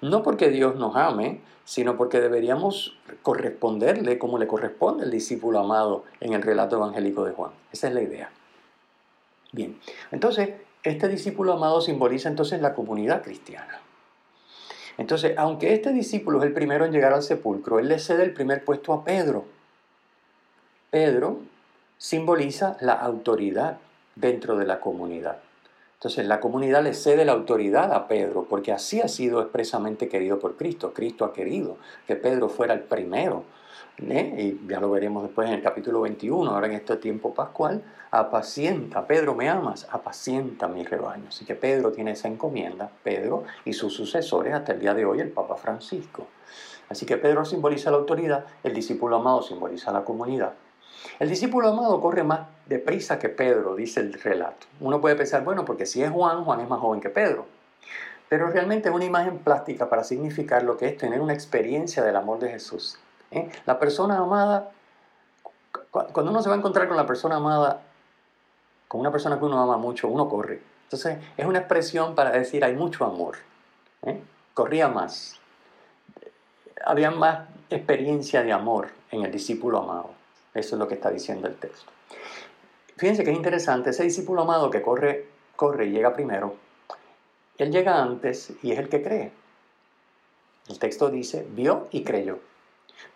No 0.00 0.22
porque 0.22 0.48
Dios 0.48 0.76
nos 0.76 0.96
ame, 0.96 1.40
sino 1.64 1.96
porque 1.96 2.20
deberíamos 2.20 2.96
corresponderle 3.22 4.18
como 4.18 4.38
le 4.38 4.48
corresponde 4.48 5.04
al 5.04 5.10
discípulo 5.10 5.60
amado 5.60 6.04
en 6.20 6.32
el 6.32 6.42
relato 6.42 6.76
evangélico 6.76 7.24
de 7.24 7.32
Juan. 7.32 7.52
Esa 7.70 7.88
es 7.88 7.94
la 7.94 8.02
idea. 8.02 8.30
Bien, 9.52 9.78
entonces, 10.10 10.50
este 10.82 11.08
discípulo 11.08 11.52
amado 11.52 11.80
simboliza 11.80 12.28
entonces 12.28 12.60
la 12.60 12.74
comunidad 12.74 13.22
cristiana. 13.22 13.80
Entonces, 14.96 15.34
aunque 15.38 15.74
este 15.74 15.92
discípulo 15.92 16.38
es 16.38 16.44
el 16.44 16.52
primero 16.52 16.84
en 16.84 16.92
llegar 16.92 17.12
al 17.12 17.22
sepulcro, 17.22 17.78
él 17.78 17.88
le 17.88 17.98
cede 17.98 18.24
el 18.24 18.32
primer 18.32 18.64
puesto 18.64 18.92
a 18.92 19.04
Pedro. 19.04 19.44
Pedro 20.90 21.38
simboliza 22.00 22.78
la 22.80 22.94
autoridad 22.94 23.76
dentro 24.16 24.56
de 24.56 24.64
la 24.64 24.80
comunidad. 24.80 25.36
Entonces 25.98 26.26
la 26.26 26.40
comunidad 26.40 26.82
le 26.82 26.94
cede 26.94 27.26
la 27.26 27.32
autoridad 27.32 27.92
a 27.92 28.08
Pedro, 28.08 28.46
porque 28.48 28.72
así 28.72 29.02
ha 29.02 29.08
sido 29.08 29.42
expresamente 29.42 30.08
querido 30.08 30.38
por 30.38 30.56
Cristo. 30.56 30.94
Cristo 30.94 31.26
ha 31.26 31.34
querido 31.34 31.76
que 32.06 32.16
Pedro 32.16 32.48
fuera 32.48 32.72
el 32.72 32.80
primero. 32.80 33.44
¿eh? 33.98 34.34
Y 34.38 34.66
ya 34.66 34.80
lo 34.80 34.90
veremos 34.90 35.24
después 35.24 35.46
en 35.48 35.56
el 35.56 35.62
capítulo 35.62 36.00
21, 36.00 36.50
ahora 36.50 36.68
en 36.68 36.72
este 36.72 36.96
tiempo 36.96 37.34
pascual. 37.34 37.82
Apacienta, 38.10 39.06
Pedro, 39.06 39.34
¿me 39.34 39.50
amas? 39.50 39.86
Apacienta 39.90 40.68
mi 40.68 40.84
rebaño. 40.84 41.26
Así 41.28 41.44
que 41.44 41.54
Pedro 41.54 41.92
tiene 41.92 42.12
esa 42.12 42.28
encomienda, 42.28 42.90
Pedro 43.04 43.44
y 43.66 43.74
sus 43.74 43.92
sucesores 43.92 44.54
hasta 44.54 44.72
el 44.72 44.80
día 44.80 44.94
de 44.94 45.04
hoy, 45.04 45.20
el 45.20 45.32
Papa 45.32 45.56
Francisco. 45.56 46.26
Así 46.88 47.04
que 47.04 47.18
Pedro 47.18 47.44
simboliza 47.44 47.90
la 47.90 47.98
autoridad, 47.98 48.46
el 48.64 48.72
discípulo 48.72 49.16
amado 49.16 49.42
simboliza 49.42 49.92
la 49.92 50.02
comunidad. 50.02 50.54
El 51.18 51.28
discípulo 51.28 51.68
amado 51.68 52.00
corre 52.00 52.22
más 52.22 52.40
deprisa 52.66 53.18
que 53.18 53.28
Pedro, 53.28 53.74
dice 53.74 54.00
el 54.00 54.12
relato. 54.14 54.66
Uno 54.80 55.00
puede 55.00 55.16
pensar, 55.16 55.44
bueno, 55.44 55.64
porque 55.64 55.86
si 55.86 56.02
es 56.02 56.10
Juan, 56.10 56.44
Juan 56.44 56.60
es 56.60 56.68
más 56.68 56.80
joven 56.80 57.00
que 57.00 57.10
Pedro. 57.10 57.46
Pero 58.28 58.48
realmente 58.48 58.88
es 58.88 58.94
una 58.94 59.04
imagen 59.04 59.38
plástica 59.38 59.88
para 59.88 60.04
significar 60.04 60.62
lo 60.62 60.76
que 60.76 60.86
es 60.86 60.96
tener 60.96 61.20
una 61.20 61.34
experiencia 61.34 62.02
del 62.02 62.16
amor 62.16 62.38
de 62.38 62.50
Jesús. 62.50 62.98
¿eh? 63.32 63.50
La 63.66 63.78
persona 63.78 64.18
amada, 64.18 64.70
cuando 65.90 66.30
uno 66.30 66.40
se 66.40 66.48
va 66.48 66.54
a 66.54 66.58
encontrar 66.58 66.86
con 66.86 66.96
la 66.96 67.06
persona 67.06 67.36
amada, 67.36 67.82
con 68.86 69.00
una 69.00 69.10
persona 69.10 69.38
que 69.38 69.44
uno 69.44 69.60
ama 69.60 69.76
mucho, 69.78 70.08
uno 70.08 70.28
corre. 70.28 70.62
Entonces 70.84 71.18
es 71.36 71.46
una 71.46 71.58
expresión 71.58 72.14
para 72.14 72.30
decir 72.30 72.64
hay 72.64 72.74
mucho 72.74 73.04
amor. 73.04 73.36
¿eh? 74.02 74.22
Corría 74.54 74.88
más. 74.88 75.40
Había 76.84 77.10
más 77.10 77.48
experiencia 77.68 78.42
de 78.42 78.52
amor 78.52 78.90
en 79.10 79.24
el 79.24 79.32
discípulo 79.32 79.78
amado. 79.78 80.19
Eso 80.54 80.74
es 80.74 80.78
lo 80.78 80.88
que 80.88 80.94
está 80.94 81.10
diciendo 81.10 81.48
el 81.48 81.56
texto. 81.56 81.90
Fíjense 82.96 83.24
que 83.24 83.30
es 83.30 83.36
interesante, 83.36 83.90
ese 83.90 84.04
discípulo 84.04 84.42
amado 84.42 84.70
que 84.70 84.82
corre, 84.82 85.26
corre 85.56 85.86
y 85.86 85.90
llega 85.90 86.12
primero, 86.12 86.56
él 87.60 87.70
llega 87.70 88.02
antes 88.02 88.52
y 88.62 88.72
es 88.72 88.78
el 88.78 88.88
que 88.88 89.02
cree. 89.02 89.32
El 90.68 90.78
texto 90.78 91.10
dice, 91.10 91.46
vio 91.50 91.88
y 91.90 92.04
creyó. 92.04 92.38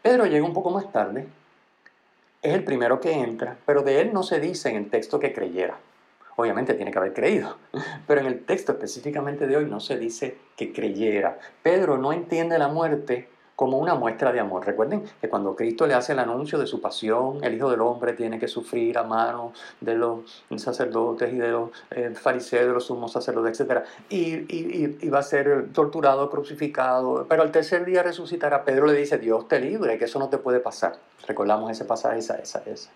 Pedro 0.03 0.27
llega 0.27 0.45
un 0.45 0.53
poco 0.53 0.71
más 0.71 0.93
tarde, 0.93 1.27
es 2.43 2.53
el 2.53 2.63
primero 2.63 3.01
que 3.01 3.13
entra, 3.13 3.57
pero 3.65 3.83
de 3.83 4.03
él 4.03 4.13
no 4.13 4.23
se 4.23 4.41
dice 4.41 4.69
en 4.69 4.77
el 4.77 4.91
texto 4.91 5.19
que 5.19 5.33
creyera. 5.33 5.79
Obviamente 6.37 6.75
tiene 6.75 6.91
que 6.91 6.99
haber 6.99 7.15
creído, 7.15 7.57
pero 8.07 8.21
en 8.21 8.27
el 8.27 8.45
texto 8.45 8.73
específicamente 8.73 9.47
de 9.47 9.57
hoy 9.57 9.65
no 9.65 9.81
se 9.81 9.99
dice 9.99 10.37
que 10.57 10.73
creyera. 10.73 11.39
Pedro 11.63 11.97
no 11.97 12.13
entiende 12.13 12.59
la 12.59 12.69
muerte 12.69 13.29
como 13.57 13.79
una 13.79 13.95
muestra 13.95 14.33
de 14.33 14.41
amor. 14.41 14.67
Recuerden 14.67 15.05
que 15.21 15.29
cuando 15.29 15.55
Cristo 15.55 15.87
le 15.87 15.95
hace 15.95 16.13
el 16.13 16.19
anuncio 16.19 16.59
de 16.59 16.67
su 16.67 16.81
pasión, 16.81 17.43
el 17.43 17.55
Hijo 17.55 17.71
del 17.71 17.81
Hombre 17.81 18.15
tiene 18.15 18.39
que 18.39 18.49
sufrir 18.49 18.99
a 18.99 19.05
manos 19.05 19.53
de 19.81 19.95
los 19.95 20.45
sacerdotes 20.57 21.33
y 21.33 21.37
de 21.37 21.49
los 21.49 21.71
eh, 21.91 22.11
fariseos, 22.15 22.67
de 22.67 22.73
los 22.73 22.87
sumos 22.87 23.13
sacerdotes, 23.13 23.61
etc. 23.61 23.85
Y, 24.09 25.09
va 25.09 25.21
a 25.21 25.23
ser 25.23 25.73
torturado, 25.73 26.31
crucificado, 26.31 27.27
pero 27.29 27.43
al 27.43 27.53
tercer 27.53 27.85
día 27.85 28.03
resucitará. 28.03 28.65
Pedro 28.65 28.87
le 28.87 28.95
dice, 28.95 29.19
Dios 29.19 29.47
te 29.47 29.61
libre, 29.61 29.99
que 29.99 30.07
eso 30.07 30.19
no 30.19 30.29
te 30.29 30.39
puede 30.39 30.61
pasar. 30.61 30.97
Recordamos 31.27 31.71
ese 31.71 31.85
pasaje, 31.85 32.19
esa, 32.19 32.37
esa, 32.37 32.63
esa. 32.67 32.91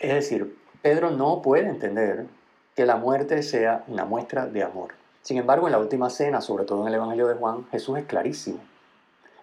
Es 0.00 0.14
decir, 0.14 0.56
Pedro 0.82 1.10
no 1.10 1.42
puede 1.42 1.68
entender 1.68 2.26
que 2.74 2.84
la 2.84 2.96
muerte 2.96 3.42
sea 3.42 3.84
una 3.86 4.04
muestra 4.04 4.46
de 4.46 4.62
amor. 4.62 4.90
Sin 5.22 5.38
embargo, 5.38 5.66
en 5.66 5.72
la 5.72 5.78
última 5.78 6.10
cena, 6.10 6.40
sobre 6.40 6.64
todo 6.64 6.82
en 6.82 6.88
el 6.88 6.94
Evangelio 6.94 7.26
de 7.26 7.34
Juan, 7.34 7.66
Jesús 7.70 7.98
es 7.98 8.04
clarísimo 8.04 8.60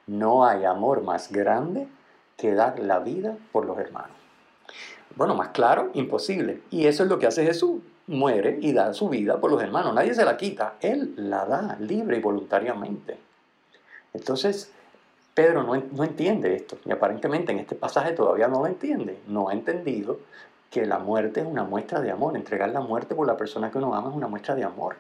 no 0.08 0.46
hay 0.46 0.66
amor 0.66 1.04
más 1.04 1.32
grande 1.32 1.88
que 2.38 2.54
dar 2.54 2.80
la 2.80 3.00
vida 3.00 3.38
por 3.52 3.66
los 3.66 3.78
hermanos. 3.78 4.18
Bueno, 5.16 5.36
más 5.36 5.50
claro, 5.50 5.92
imposible. 5.94 6.62
Y 6.72 6.88
eso 6.88 7.04
es 7.04 7.10
lo 7.10 7.20
que 7.20 7.28
hace 7.28 7.46
Jesús. 7.46 7.82
Muere 8.06 8.58
y 8.62 8.74
da 8.74 8.94
su 8.94 9.08
vida 9.08 9.40
por 9.40 9.52
los 9.52 9.62
hermanos. 9.62 9.94
Nadie 9.94 10.14
se 10.14 10.26
la 10.26 10.36
quita. 10.36 10.76
Él 10.82 11.14
la 11.16 11.46
da 11.46 11.78
libre 11.80 12.18
y 12.18 12.22
voluntariamente. 12.22 13.18
Entonces, 14.14 14.72
Pedro 15.34 15.64
no, 15.64 15.76
no 15.76 16.04
entiende 16.04 16.56
esto. 16.56 16.78
Y 16.86 16.92
aparentemente 16.92 17.52
en 17.52 17.60
este 17.60 17.76
pasaje 17.76 18.12
todavía 18.12 18.48
no 18.48 18.60
lo 18.60 18.68
entiende. 18.68 19.20
No 19.28 19.50
ha 19.50 19.54
entendido 19.54 20.20
que 20.70 20.86
la 20.86 21.00
muerte 21.00 21.42
es 21.42 21.46
una 21.46 21.64
muestra 21.64 22.02
de 22.02 22.12
amor. 22.12 22.36
Entregar 22.36 22.70
la 22.70 22.82
muerte 22.82 23.16
por 23.16 23.28
la 23.28 23.38
persona 23.38 23.72
que 23.72 23.78
uno 23.78 23.94
ama 23.96 24.10
es 24.10 24.16
una 24.16 24.28
muestra 24.28 24.56
de 24.56 24.64
amor. 24.64 24.96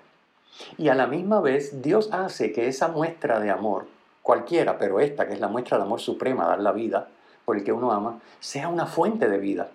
Y 0.77 0.89
a 0.89 0.95
la 0.95 1.07
misma 1.07 1.41
vez 1.41 1.81
Dios 1.81 2.09
hace 2.11 2.51
que 2.51 2.67
esa 2.67 2.87
muestra 2.87 3.39
de 3.39 3.49
amor, 3.49 3.87
cualquiera, 4.23 4.79
pero 4.79 4.99
esta 4.99 5.27
que 5.27 5.33
es 5.33 5.39
la 5.39 5.47
muestra 5.47 5.77
de 5.77 5.83
amor 5.83 5.99
suprema, 5.99 6.47
dar 6.47 6.59
la 6.59 6.71
vida 6.71 7.09
por 7.45 7.57
el 7.57 7.63
que 7.63 7.73
uno 7.73 7.91
ama, 7.91 8.19
sea 8.39 8.69
una 8.69 8.87
fuente 8.87 9.29
de 9.29 9.37
vida. 9.37 9.69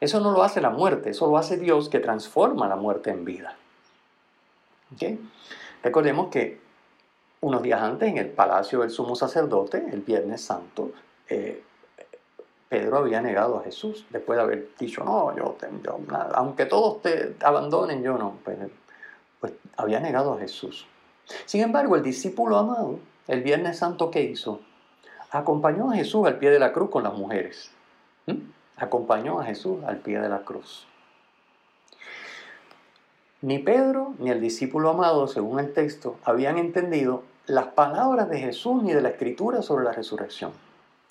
Eso 0.00 0.20
no 0.20 0.32
lo 0.32 0.42
hace 0.42 0.60
la 0.60 0.70
muerte, 0.70 1.10
eso 1.10 1.28
lo 1.28 1.38
hace 1.38 1.56
Dios 1.56 1.88
que 1.88 2.00
transforma 2.00 2.68
la 2.68 2.76
muerte 2.76 3.10
en 3.10 3.24
vida. 3.24 3.56
Recordemos 5.82 6.28
que 6.28 6.60
unos 7.40 7.62
días 7.62 7.80
antes, 7.80 8.08
en 8.08 8.18
el 8.18 8.28
palacio 8.28 8.80
del 8.80 8.90
sumo 8.90 9.14
sacerdote, 9.16 9.84
el 9.92 10.00
Viernes 10.00 10.42
Santo, 10.42 10.90
eh, 11.28 11.62
Pedro 12.68 12.98
había 12.98 13.20
negado 13.20 13.58
a 13.58 13.64
Jesús, 13.64 14.06
después 14.10 14.36
de 14.36 14.42
haber 14.42 14.68
dicho, 14.78 15.04
no, 15.04 15.36
yo, 15.36 15.56
yo 15.84 15.98
aunque 16.34 16.66
todos 16.66 17.02
te 17.02 17.36
abandonen, 17.42 18.02
yo 18.02 18.16
no. 18.16 18.38
Pues, 18.44 18.58
pues, 19.40 19.52
había 19.76 20.00
negado 20.00 20.32
a 20.32 20.38
Jesús. 20.38 20.86
Sin 21.44 21.60
embargo, 21.62 21.96
el 21.96 22.02
discípulo 22.02 22.56
amado, 22.56 22.98
el 23.28 23.42
Viernes 23.42 23.78
Santo, 23.78 24.10
¿qué 24.10 24.22
hizo? 24.22 24.60
Acompañó 25.30 25.90
a 25.90 25.94
Jesús 25.94 26.26
al 26.26 26.38
pie 26.38 26.50
de 26.50 26.58
la 26.58 26.72
cruz 26.72 26.90
con 26.90 27.02
las 27.02 27.14
mujeres. 27.14 27.70
Acompañó 28.76 29.40
a 29.40 29.44
Jesús 29.44 29.82
al 29.84 29.98
pie 29.98 30.20
de 30.20 30.28
la 30.28 30.40
cruz. 30.40 30.86
Ni 33.40 33.58
Pedro 33.58 34.14
ni 34.18 34.30
el 34.30 34.40
discípulo 34.40 34.90
amado, 34.90 35.26
según 35.26 35.58
el 35.58 35.72
texto, 35.72 36.16
habían 36.24 36.58
entendido 36.58 37.22
las 37.46 37.66
palabras 37.68 38.28
de 38.28 38.38
Jesús 38.38 38.82
ni 38.82 38.92
de 38.92 39.02
la 39.02 39.08
escritura 39.08 39.62
sobre 39.62 39.84
la 39.84 39.92
resurrección 39.92 40.52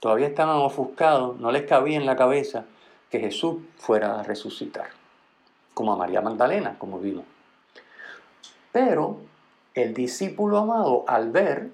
todavía 0.01 0.27
estaban 0.27 0.57
ofuscados, 0.57 1.39
no 1.39 1.51
les 1.51 1.63
cabía 1.63 1.95
en 1.95 2.05
la 2.05 2.17
cabeza 2.17 2.65
que 3.09 3.19
Jesús 3.19 3.57
fuera 3.77 4.19
a 4.19 4.23
resucitar, 4.23 4.87
como 5.73 5.93
a 5.93 5.95
María 5.95 6.21
Magdalena, 6.21 6.75
como 6.77 6.99
vimos. 6.99 7.23
Pero 8.73 9.17
el 9.75 9.93
discípulo 9.93 10.57
amado, 10.57 11.05
al 11.07 11.29
ver 11.29 11.69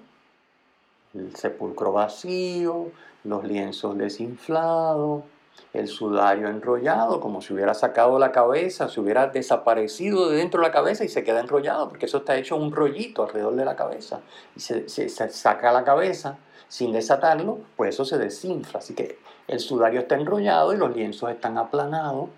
el 1.14 1.34
sepulcro 1.34 1.92
vacío, 1.92 2.90
los 3.24 3.44
lienzos 3.44 3.96
desinflados, 3.96 5.24
el 5.72 5.88
sudario 5.88 6.48
enrollado, 6.48 7.20
como 7.20 7.42
si 7.42 7.52
hubiera 7.52 7.74
sacado 7.74 8.18
la 8.18 8.32
cabeza, 8.32 8.88
se 8.88 9.00
hubiera 9.00 9.26
desaparecido 9.26 10.30
de 10.30 10.36
dentro 10.36 10.60
de 10.60 10.68
la 10.68 10.72
cabeza 10.72 11.04
y 11.04 11.08
se 11.08 11.24
queda 11.24 11.40
enrollado, 11.40 11.88
porque 11.88 12.06
eso 12.06 12.18
está 12.18 12.36
hecho 12.36 12.56
un 12.56 12.72
rollito 12.72 13.24
alrededor 13.24 13.54
de 13.56 13.64
la 13.64 13.76
cabeza. 13.76 14.20
Y 14.56 14.60
se, 14.60 14.88
se 14.88 15.08
saca 15.08 15.72
la 15.72 15.84
cabeza 15.84 16.38
sin 16.68 16.92
desatarlo, 16.92 17.58
pues 17.76 17.94
eso 17.94 18.04
se 18.04 18.18
desinfla. 18.18 18.78
Así 18.78 18.94
que 18.94 19.18
el 19.46 19.60
sudario 19.60 20.00
está 20.00 20.14
enrollado 20.14 20.72
y 20.72 20.76
los 20.76 20.94
lienzos 20.94 21.30
están 21.30 21.58
aplanados. 21.58 22.28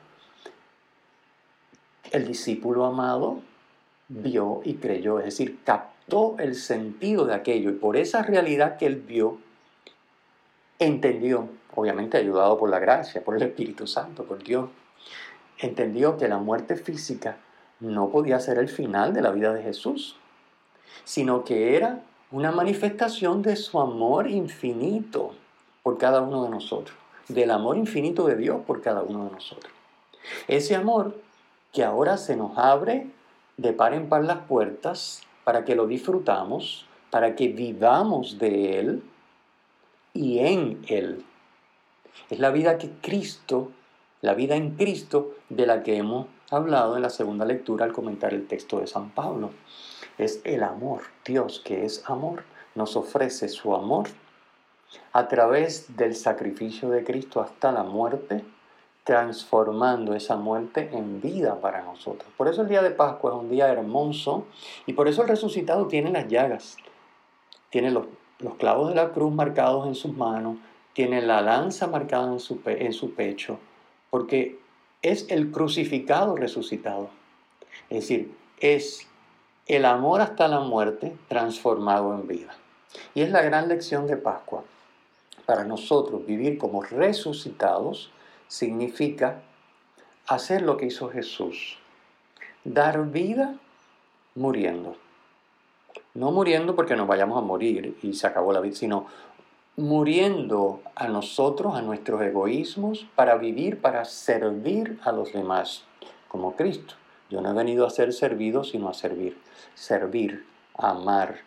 El 2.11 2.27
discípulo 2.27 2.85
amado 2.87 3.41
vio 4.09 4.61
y 4.65 4.75
creyó, 4.75 5.19
es 5.19 5.27
decir, 5.27 5.61
captó 5.65 5.90
el 6.39 6.55
sentido 6.55 7.25
de 7.27 7.35
aquello 7.35 7.71
y 7.71 7.75
por 7.75 7.97
esa 7.97 8.23
realidad 8.23 8.77
que 8.77 8.87
él 8.87 8.97
vio, 8.97 9.39
entendió, 10.79 11.49
obviamente 11.75 12.17
ayudado 12.17 12.59
por 12.59 12.71
la 12.71 12.79
gracia, 12.79 13.23
por 13.23 13.37
el 13.37 13.43
Espíritu 13.43 13.87
Santo, 13.87 14.25
por 14.25 14.43
Dios, 14.43 14.69
entendió 15.59 16.17
que 16.17 16.29
la 16.29 16.39
muerte 16.39 16.77
física 16.77 17.37
no 17.81 18.09
podía 18.09 18.41
ser 18.41 18.59
el 18.59 18.69
final 18.69 19.15
de 19.15 19.23
la 19.23 19.31
vida 19.31 19.53
de 19.53 19.63
Jesús, 19.63 20.17
sino 21.05 21.45
que 21.45 21.77
era 21.77 22.03
una 22.31 22.51
manifestación 22.51 23.43
de 23.43 23.57
su 23.57 23.81
amor 23.81 24.29
infinito 24.29 25.33
por 25.83 25.99
cada 25.99 26.23
uno 26.23 26.45
de 26.45 26.51
nosotros, 26.51 26.97
del 27.29 27.51
amor 27.51 27.77
infinito 27.77 28.27
de 28.27 28.37
Dios 28.37 28.61
por 28.67 28.83
cada 28.83 29.03
uno 29.03 29.27
de 29.27 29.33
nosotros. 29.33 29.73
Ese 30.49 30.75
amor 30.75 31.21
que 31.73 31.85
ahora 31.85 32.17
se 32.17 32.37
nos 32.37 32.59
abre 32.59 33.07
de 33.57 33.73
par 33.73 33.95
en 33.95 34.09
par 34.09 34.25
las 34.25 34.39
puertas 34.47 35.23
para 35.51 35.65
que 35.65 35.75
lo 35.75 35.89
disfrutamos, 35.89 36.87
para 37.11 37.35
que 37.35 37.49
vivamos 37.49 38.39
de 38.39 38.79
Él 38.79 39.03
y 40.15 40.39
en 40.39 40.81
Él. 40.87 41.25
Es 42.31 42.39
la 42.39 42.53
vida 42.53 42.79
que 42.79 42.89
Cristo, 43.03 43.73
la 44.21 44.35
vida 44.35 44.55
en 44.55 44.77
Cristo 44.77 45.35
de 45.49 45.67
la 45.67 45.83
que 45.83 45.97
hemos 45.97 46.29
hablado 46.53 46.95
en 46.95 47.03
la 47.03 47.11
segunda 47.11 47.45
lectura 47.45 47.85
al 47.85 47.93
comentar 47.93 48.33
el 48.33 48.47
texto 48.47 48.79
de 48.79 48.87
San 48.87 49.11
Pablo 49.11 49.51
es 50.19 50.41
el 50.45 50.63
amor. 50.63 51.01
Dios, 51.25 51.61
que 51.65 51.85
es 51.85 52.09
amor, 52.09 52.45
nos 52.77 52.95
ofrece 52.95 53.49
su 53.49 53.75
amor 53.75 54.07
a 55.13 55.27
través 55.27 55.97
del 55.97 56.15
sacrificio 56.15 56.91
de 56.91 57.03
Cristo 57.03 57.41
hasta 57.41 57.73
la 57.73 57.83
muerte, 57.83 58.45
transformando 59.05 60.15
esa 60.15 60.37
muerte 60.37 60.91
en 60.93 61.21
vida 61.21 61.61
para 61.61 61.83
nosotros. 61.83 62.31
Por 62.37 62.49
eso 62.49 62.63
el 62.63 62.69
día 62.69 62.83
de 62.83 62.91
Pascua 62.91 63.33
es 63.33 63.39
un 63.39 63.51
día 63.51 63.69
hermoso 63.69 64.47
y 64.87 64.93
por 64.93 65.09
eso 65.09 65.23
el 65.23 65.29
resucitado 65.29 65.87
tiene 65.87 66.11
las 66.11 66.29
llagas, 66.29 66.77
tiene 67.71 67.91
los, 67.91 68.07
clavos 68.59 68.89
de 68.89 68.95
la 68.95 69.11
cruz 69.13 69.33
marcados 69.33 69.87
en 69.87 69.95
sus 69.95 70.15
manos, 70.15 70.59
tiene 70.93 71.23
la 71.23 71.41
lanza 71.41 71.87
marcada 71.87 72.33
en 72.33 72.41
su, 72.41 72.61
en 72.65 72.93
su 72.93 73.15
pecho, 73.15 73.59
porque 74.11 74.59
es 75.03 75.31
el 75.31 75.51
crucificado 75.51 76.37
resucitado. 76.37 77.11
Es 77.89 78.01
decir, 78.01 78.35
es 78.59 79.09
el 79.67 79.85
amor 79.85 80.21
hasta 80.21 80.49
la 80.49 80.61
muerte 80.61 81.17
transformado 81.29 82.15
en 82.15 82.27
vida. 82.27 82.57
Y 83.15 83.23
es 83.23 83.31
la 83.31 83.43
gran 83.43 83.69
lección 83.69 84.07
de 84.07 84.17
Pascua. 84.17 84.65
Para 85.47 85.65
nosotros 85.65 86.27
vivir 86.27 86.59
como 86.59 86.83
resucitados 86.83 88.11
significa 88.51 89.43
hacer 90.27 90.63
lo 90.63 90.77
que 90.77 90.87
hizo 90.87 91.09
Jesús, 91.09 91.79
dar 92.65 93.07
vida 93.07 93.55
muriendo. 94.35 94.97
No 96.15 96.33
muriendo 96.33 96.75
porque 96.75 96.97
nos 96.97 97.07
vayamos 97.07 97.39
a 97.39 97.47
morir 97.47 97.97
y 98.03 98.13
se 98.15 98.27
acabó 98.27 98.53
la 98.53 98.59
vida, 98.59 98.75
sino 98.75 99.07
muriendo 99.77 100.83
a 100.97 101.07
nosotros, 101.07 101.77
a 101.77 101.83
nuestros 101.83 102.21
egoísmos, 102.23 103.07
para 103.15 103.37
vivir, 103.37 103.81
para 103.81 104.05
servir 104.05 104.99
a 105.05 105.13
los 105.13 105.33
demás, 105.33 105.85
como 106.27 106.57
Cristo. 106.57 106.95
Yo 107.31 107.41
no 107.41 107.51
he 107.51 107.55
venido 107.55 107.87
a 107.87 107.91
ser 107.91 108.13
servido, 108.13 108.65
sino 108.65 108.89
a 108.89 108.95
servir. 108.95 109.39
Servir, 109.77 110.45
amar, 110.77 111.39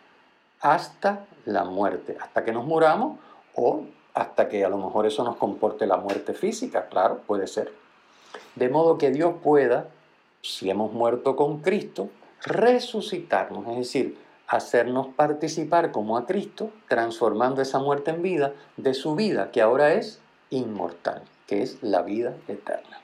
hasta 0.60 1.26
la 1.44 1.64
muerte, 1.64 2.16
hasta 2.18 2.42
que 2.44 2.52
nos 2.52 2.64
muramos 2.64 3.18
o 3.54 3.84
hasta 4.14 4.48
que 4.48 4.64
a 4.64 4.68
lo 4.68 4.78
mejor 4.78 5.06
eso 5.06 5.24
nos 5.24 5.36
comporte 5.36 5.86
la 5.86 5.96
muerte 5.96 6.32
física, 6.32 6.88
claro, 6.88 7.20
puede 7.26 7.46
ser. 7.46 7.72
De 8.54 8.68
modo 8.68 8.96
que 8.96 9.10
Dios 9.10 9.34
pueda, 9.42 9.88
si 10.40 10.70
hemos 10.70 10.92
muerto 10.92 11.36
con 11.36 11.60
Cristo, 11.60 12.08
resucitarnos, 12.42 13.66
es 13.68 13.76
decir, 13.78 14.18
hacernos 14.46 15.08
participar 15.08 15.90
como 15.90 16.16
a 16.16 16.26
Cristo, 16.26 16.70
transformando 16.88 17.60
esa 17.60 17.80
muerte 17.80 18.12
en 18.12 18.22
vida 18.22 18.52
de 18.76 18.94
su 18.94 19.14
vida, 19.16 19.50
que 19.50 19.60
ahora 19.60 19.94
es 19.94 20.20
inmortal, 20.50 21.22
que 21.46 21.62
es 21.62 21.82
la 21.82 22.02
vida 22.02 22.36
eterna. 22.46 23.03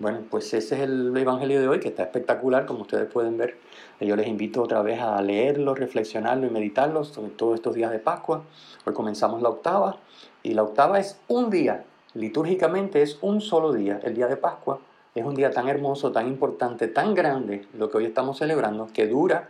Bueno, 0.00 0.24
pues 0.28 0.52
ese 0.54 0.74
es 0.74 0.80
el 0.80 1.16
Evangelio 1.16 1.60
de 1.60 1.68
hoy, 1.68 1.78
que 1.78 1.86
está 1.86 2.02
espectacular, 2.02 2.66
como 2.66 2.80
ustedes 2.80 3.08
pueden 3.08 3.38
ver. 3.38 3.56
Yo 4.00 4.16
les 4.16 4.26
invito 4.26 4.60
otra 4.60 4.82
vez 4.82 5.00
a 5.00 5.22
leerlo, 5.22 5.72
reflexionarlo 5.72 6.48
y 6.48 6.50
meditarlo 6.50 7.04
sobre 7.04 7.30
todos 7.30 7.54
estos 7.54 7.76
días 7.76 7.92
de 7.92 8.00
Pascua. 8.00 8.42
Hoy 8.84 8.92
comenzamos 8.92 9.40
la 9.40 9.50
octava, 9.50 9.98
y 10.42 10.54
la 10.54 10.64
octava 10.64 10.98
es 10.98 11.20
un 11.28 11.48
día, 11.48 11.84
litúrgicamente 12.14 13.02
es 13.02 13.18
un 13.20 13.40
solo 13.40 13.72
día, 13.72 14.00
el 14.02 14.14
día 14.14 14.26
de 14.26 14.36
Pascua. 14.36 14.80
Es 15.14 15.24
un 15.24 15.36
día 15.36 15.52
tan 15.52 15.68
hermoso, 15.68 16.10
tan 16.10 16.26
importante, 16.26 16.88
tan 16.88 17.14
grande, 17.14 17.68
lo 17.72 17.88
que 17.88 17.98
hoy 17.98 18.06
estamos 18.06 18.38
celebrando, 18.38 18.88
que 18.92 19.06
dura 19.06 19.48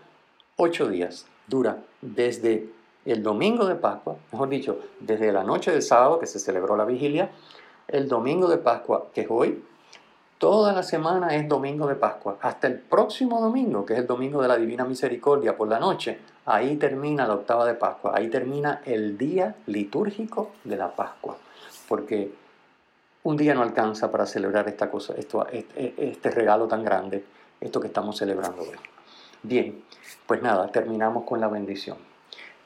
ocho 0.56 0.88
días. 0.88 1.26
Dura 1.48 1.78
desde 2.02 2.68
el 3.06 3.22
domingo 3.22 3.64
de 3.64 3.76
Pascua, 3.76 4.16
mejor 4.30 4.50
dicho, 4.50 4.78
desde 5.00 5.32
la 5.32 5.42
noche 5.42 5.70
del 5.70 5.80
sábado 5.80 6.18
que 6.18 6.26
se 6.26 6.38
celebró 6.38 6.76
la 6.76 6.84
vigilia, 6.84 7.30
el 7.88 8.08
domingo 8.08 8.46
de 8.48 8.58
Pascua, 8.58 9.06
que 9.14 9.22
es 9.22 9.26
hoy, 9.30 9.62
Toda 10.38 10.72
la 10.72 10.82
semana 10.82 11.34
es 11.34 11.48
domingo 11.48 11.86
de 11.86 11.94
Pascua. 11.94 12.38
Hasta 12.40 12.66
el 12.66 12.78
próximo 12.78 13.40
domingo, 13.40 13.86
que 13.86 13.94
es 13.94 14.00
el 14.00 14.06
domingo 14.06 14.42
de 14.42 14.48
la 14.48 14.56
Divina 14.56 14.84
Misericordia 14.84 15.56
por 15.56 15.68
la 15.68 15.78
noche, 15.78 16.18
ahí 16.44 16.76
termina 16.76 17.26
la 17.26 17.34
octava 17.34 17.64
de 17.66 17.74
Pascua. 17.74 18.12
Ahí 18.14 18.28
termina 18.28 18.82
el 18.84 19.16
día 19.16 19.54
litúrgico 19.66 20.50
de 20.64 20.76
la 20.76 20.94
Pascua. 20.94 21.36
Porque 21.88 22.32
un 23.22 23.36
día 23.36 23.54
no 23.54 23.62
alcanza 23.62 24.10
para 24.10 24.26
celebrar 24.26 24.68
esta 24.68 24.90
cosa, 24.90 25.14
este, 25.16 25.94
este 25.96 26.30
regalo 26.30 26.66
tan 26.66 26.84
grande, 26.84 27.24
esto 27.60 27.80
que 27.80 27.86
estamos 27.86 28.18
celebrando 28.18 28.62
hoy. 28.62 28.76
Bien, 29.42 29.82
pues 30.26 30.42
nada, 30.42 30.70
terminamos 30.72 31.24
con 31.24 31.40
la 31.40 31.48
bendición. 31.48 31.96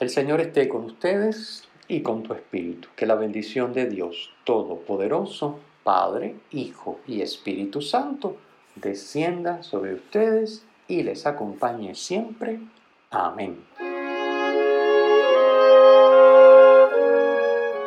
El 0.00 0.10
Señor 0.10 0.40
esté 0.40 0.68
con 0.68 0.84
ustedes 0.84 1.68
y 1.88 2.02
con 2.02 2.22
tu 2.22 2.34
espíritu. 2.34 2.88
Que 2.94 3.06
la 3.06 3.14
bendición 3.14 3.72
de 3.72 3.86
Dios 3.86 4.30
Todopoderoso, 4.44 5.58
Padre, 5.88 6.36
Hijo 6.50 7.00
y 7.06 7.22
Espíritu 7.22 7.80
Santo, 7.80 8.36
descienda 8.74 9.62
sobre 9.62 9.94
ustedes 9.94 10.62
y 10.86 11.02
les 11.02 11.24
acompañe 11.24 11.94
siempre. 11.94 12.60
Amén. 13.10 13.64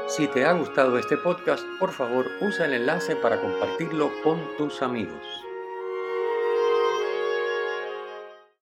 Si 0.08 0.28
te 0.30 0.46
ha 0.46 0.54
gustado 0.54 0.98
este 0.98 1.16
podcast, 1.16 1.64
por 1.80 1.92
favor 1.92 2.26
usa 2.42 2.66
el 2.66 2.74
enlace 2.74 3.16
para 3.16 3.40
compartirlo 3.40 4.10
con 4.24 4.40
tus 4.58 4.82
amigos. 4.82 5.22